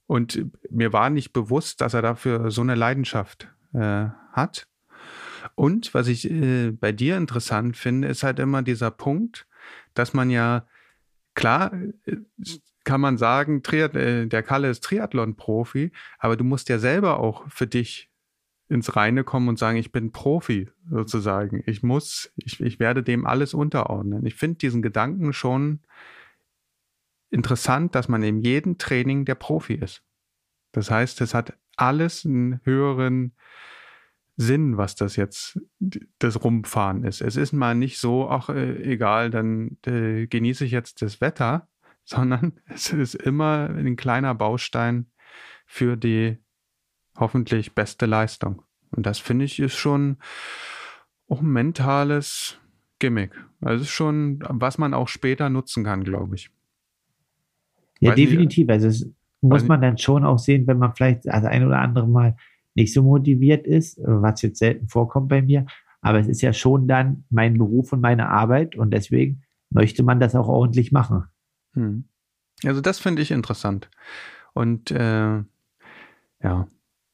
[0.06, 4.68] Und mir war nicht bewusst, dass er dafür so eine Leidenschaft äh, hat.
[5.54, 9.46] Und was ich äh, bei dir interessant finde, ist halt immer dieser Punkt,
[9.94, 10.66] dass man ja,
[11.34, 11.72] klar,
[12.04, 12.16] äh,
[12.84, 17.48] kann man sagen, Triath äh, der Kalle ist Triathlon-Profi, aber du musst ja selber auch
[17.48, 18.10] für dich
[18.74, 21.62] ins Reine kommen und sagen, ich bin Profi sozusagen.
[21.66, 24.26] Ich muss, ich, ich werde dem alles unterordnen.
[24.26, 25.80] Ich finde diesen Gedanken schon
[27.30, 30.02] interessant, dass man in jedem Training der Profi ist.
[30.72, 33.34] Das heißt, es hat alles einen höheren
[34.36, 35.60] Sinn, was das jetzt
[36.18, 37.20] das Rumfahren ist.
[37.20, 41.68] Es ist mal nicht so, ach äh, egal, dann äh, genieße ich jetzt das Wetter,
[42.04, 45.06] sondern es ist immer ein kleiner Baustein
[45.66, 46.43] für die
[47.16, 48.62] hoffentlich beste Leistung.
[48.90, 50.18] Und das finde ich ist schon
[51.28, 52.58] auch ein mentales
[52.98, 53.32] Gimmick.
[53.60, 56.50] Also ist schon, was man auch später nutzen kann, glaube ich.
[58.00, 58.66] Ja, Weiß definitiv.
[58.66, 59.10] Nicht, also es
[59.40, 62.36] muss man dann schon auch sehen, wenn man vielleicht das ein oder andere Mal
[62.74, 65.66] nicht so motiviert ist, was jetzt selten vorkommt bei mir.
[66.00, 70.20] Aber es ist ja schon dann mein Beruf und meine Arbeit und deswegen möchte man
[70.20, 71.24] das auch ordentlich machen.
[71.74, 72.04] Hm.
[72.64, 73.90] Also das finde ich interessant.
[74.52, 75.42] Und äh,
[76.42, 76.66] ja,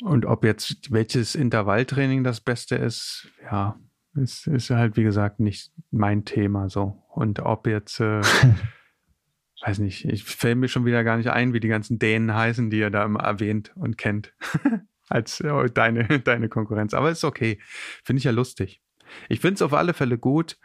[0.03, 3.79] und ob jetzt welches Intervalltraining das Beste ist, ja,
[4.15, 7.03] ist, ist halt wie gesagt nicht mein Thema so.
[7.09, 8.21] Und ob jetzt, äh,
[9.65, 12.71] weiß nicht, ich fällt mir schon wieder gar nicht ein, wie die ganzen Dänen heißen,
[12.71, 14.33] die ihr da immer erwähnt und kennt.
[15.09, 16.95] Als äh, deine, deine Konkurrenz.
[16.95, 17.59] Aber ist okay.
[18.05, 18.81] Finde ich ja lustig.
[19.29, 20.59] Ich finde es auf alle Fälle gut,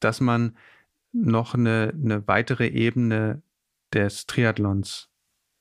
[0.00, 0.56] dass man
[1.12, 3.42] noch eine, eine weitere Ebene
[3.92, 5.10] des Triathlons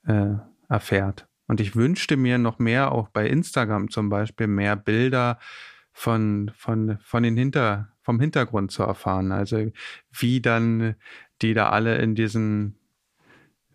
[0.06, 0.36] äh,
[0.70, 1.28] erfährt.
[1.52, 5.38] Und ich wünschte mir noch mehr, auch bei Instagram zum Beispiel, mehr Bilder
[5.92, 9.34] von, von, von den Hinter, vom Hintergrund zu erfahren.
[9.34, 9.70] Also
[10.12, 10.96] wie dann
[11.42, 12.78] die da alle in diesen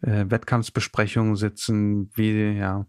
[0.00, 2.86] äh, Wettkampfsbesprechungen sitzen, wie, ja,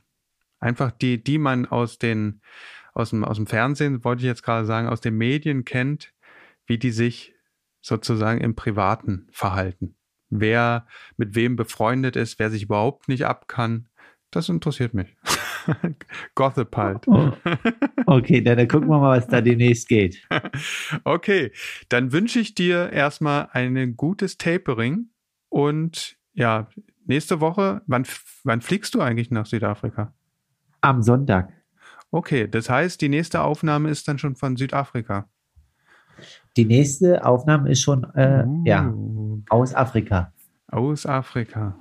[0.61, 2.39] einfach die, die man aus den,
[2.93, 6.13] aus dem, aus dem Fernsehen, wollte ich jetzt gerade sagen, aus den Medien kennt,
[6.65, 7.35] wie die sich
[7.81, 9.97] sozusagen im Privaten verhalten.
[10.29, 13.89] Wer mit wem befreundet ist, wer sich überhaupt nicht ab kann,
[14.31, 15.15] das interessiert mich.
[16.35, 17.07] Gothip halt.
[17.07, 17.31] Oh.
[18.05, 20.25] Okay, dann, dann gucken wir mal, was da demnächst geht.
[21.03, 21.51] Okay,
[21.89, 25.09] dann wünsche ich dir erstmal ein gutes Tapering
[25.49, 26.67] und ja,
[27.05, 28.05] nächste Woche, wann,
[28.43, 30.13] wann fliegst du eigentlich nach Südafrika?
[30.81, 31.51] Am Sonntag.
[32.11, 35.27] Okay, das heißt, die nächste Aufnahme ist dann schon von Südafrika.
[36.55, 38.63] Die nächste Aufnahme ist schon äh, uh.
[38.65, 38.93] ja,
[39.49, 40.33] aus Afrika.
[40.67, 41.77] Aus Afrika.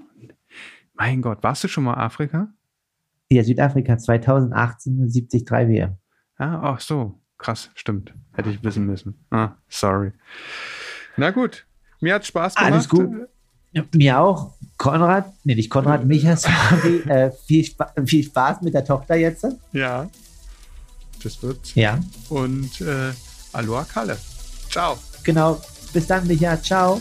[0.97, 2.49] Mein Gott, warst du schon mal Afrika?
[3.29, 5.97] Ja, Südafrika 2018 73 WM.
[6.39, 8.15] Ah, ach so, krass, stimmt.
[8.33, 9.27] Hätte ich wissen müssen.
[9.31, 10.13] Ah, sorry.
[11.17, 11.67] Na gut,
[12.01, 12.73] mir hat Spaß gemacht.
[12.73, 13.11] Alles gut.
[13.95, 14.55] Mir auch.
[14.79, 17.01] Konrad, nee, nicht Konrad, Micha, sorry.
[17.09, 19.47] äh, viel, Sp viel Spaß mit der Tochter jetzt.
[19.73, 20.09] Ja,
[21.23, 21.75] das wird.
[21.75, 21.99] Ja.
[22.29, 23.13] Und äh,
[23.53, 24.17] Aloha Kalle.
[24.71, 24.99] Ciao.
[25.25, 25.61] Genau.
[25.93, 26.61] Bis dann, Micha.
[26.63, 27.01] Ciao.